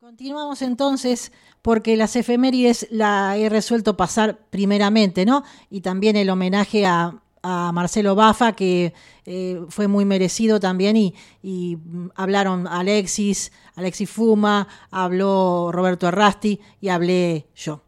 [0.00, 1.32] Continuamos entonces
[1.62, 5.42] porque las efemérides la he resuelto pasar primeramente, ¿no?
[5.68, 8.92] Y también el homenaje a, Marcelo Bafa, que
[9.24, 11.14] eh, fue muy merecido también, y,
[11.44, 11.78] y,
[12.16, 17.85] hablaron Alexis, Alexis Fuma, habló Roberto Errasti y hablé yo.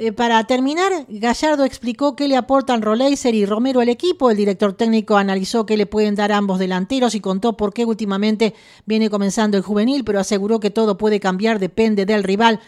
[0.00, 4.30] Eh, para terminar, Gallardo explicó qué le aportan Roleiser y Romero al equipo.
[4.30, 8.54] El director técnico analizó qué le pueden dar ambos delanteros y contó por qué últimamente
[8.86, 12.60] viene comenzando el juvenil, pero aseguró que todo puede cambiar, depende del rival.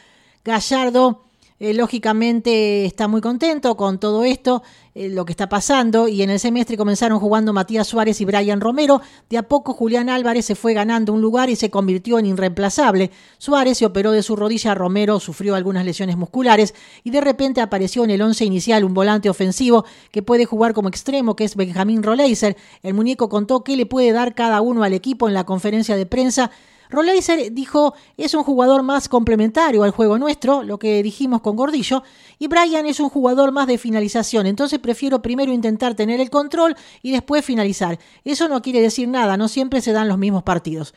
[0.44, 1.22] Gallardo
[1.60, 4.62] eh, lógicamente está muy contento con todo esto,
[4.94, 8.62] eh, lo que está pasando, y en el semestre comenzaron jugando Matías Suárez y Brian
[8.62, 9.02] Romero.
[9.28, 13.10] De a poco Julián Álvarez se fue ganando un lugar y se convirtió en irreemplazable.
[13.36, 16.74] Suárez se operó de su rodilla, Romero sufrió algunas lesiones musculares
[17.04, 20.88] y de repente apareció en el once inicial un volante ofensivo que puede jugar como
[20.88, 22.56] extremo, que es Benjamín Roleiser.
[22.82, 26.06] El muñeco contó qué le puede dar cada uno al equipo en la conferencia de
[26.06, 26.50] prensa
[26.90, 32.02] Roleiser dijo es un jugador más complementario al juego nuestro, lo que dijimos con Gordillo,
[32.38, 36.76] y Brian es un jugador más de finalización, entonces prefiero primero intentar tener el control
[37.02, 37.98] y después finalizar.
[38.24, 40.94] Eso no quiere decir nada, no siempre se dan los mismos partidos.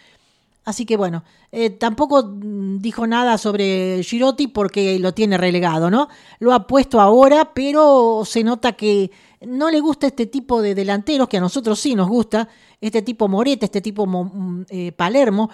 [0.65, 6.07] Así que bueno, eh, tampoco mm, dijo nada sobre Girotti porque lo tiene relegado, ¿no?
[6.39, 9.11] Lo ha puesto ahora, pero se nota que
[9.45, 12.47] no le gusta este tipo de delanteros, que a nosotros sí nos gusta,
[12.79, 15.49] este tipo Morete, este tipo mm, eh, Palermo,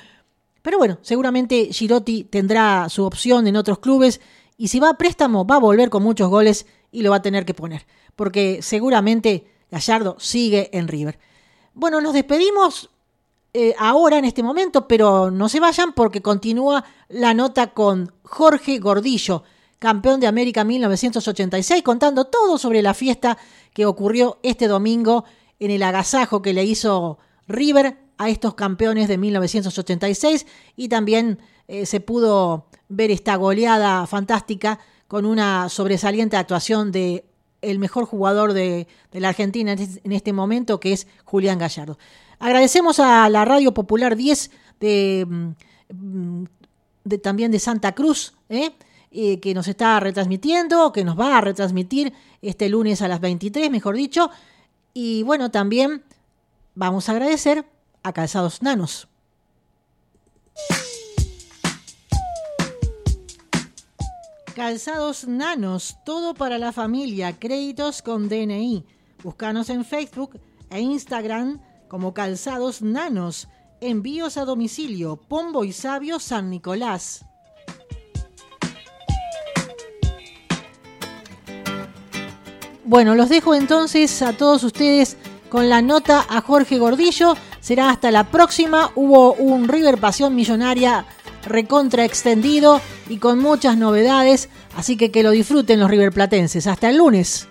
[0.62, 4.20] pero bueno, seguramente Girotti tendrá su opción en otros clubes
[4.58, 7.22] y si va a préstamo va a volver con muchos goles y lo va a
[7.22, 11.20] tener que poner, porque seguramente Gallardo sigue en River.
[11.74, 12.90] Bueno, nos despedimos
[13.54, 18.80] eh, ahora en este momento, pero no se vayan porque continúa la nota con Jorge
[18.80, 19.44] Gordillo,
[19.80, 23.38] campeón de América 1986, contando todo sobre la fiesta
[23.74, 25.24] que ocurrió este domingo
[25.60, 27.18] en el agasajo que le hizo
[27.48, 34.78] River a estos campeones de 1986 y también eh, se pudo ver esta goleada fantástica
[35.08, 37.26] con una sobresaliente actuación de
[37.62, 41.98] el mejor jugador de, la Argentina en este momento, que es Julián Gallardo.
[42.40, 45.26] Agradecemos a la Radio Popular 10 de,
[45.90, 46.44] mm,
[47.06, 48.72] de también de Santa Cruz, ¿eh?
[49.12, 53.72] Eh, que nos está retransmitiendo, que nos va a retransmitir este lunes a las 23,
[53.72, 54.30] mejor dicho.
[54.94, 56.04] Y bueno, también
[56.76, 57.66] vamos a agradecer
[58.14, 59.08] Calzados Nanos.
[64.56, 68.86] Calzados Nanos, todo para la familia, créditos con DNI.
[69.24, 73.48] Búscanos en Facebook e Instagram como Calzados Nanos.
[73.82, 77.26] Envíos a domicilio, Pombo y Sabio San Nicolás.
[82.84, 85.16] Bueno, los dejo entonces a todos ustedes
[85.50, 87.36] con la nota a Jorge Gordillo.
[87.70, 88.90] Será hasta la próxima.
[88.96, 91.06] Hubo un River Pasión Millonaria
[91.46, 94.50] recontra extendido y con muchas novedades.
[94.76, 96.66] Así que que lo disfruten los River Platenses.
[96.66, 97.49] Hasta el lunes.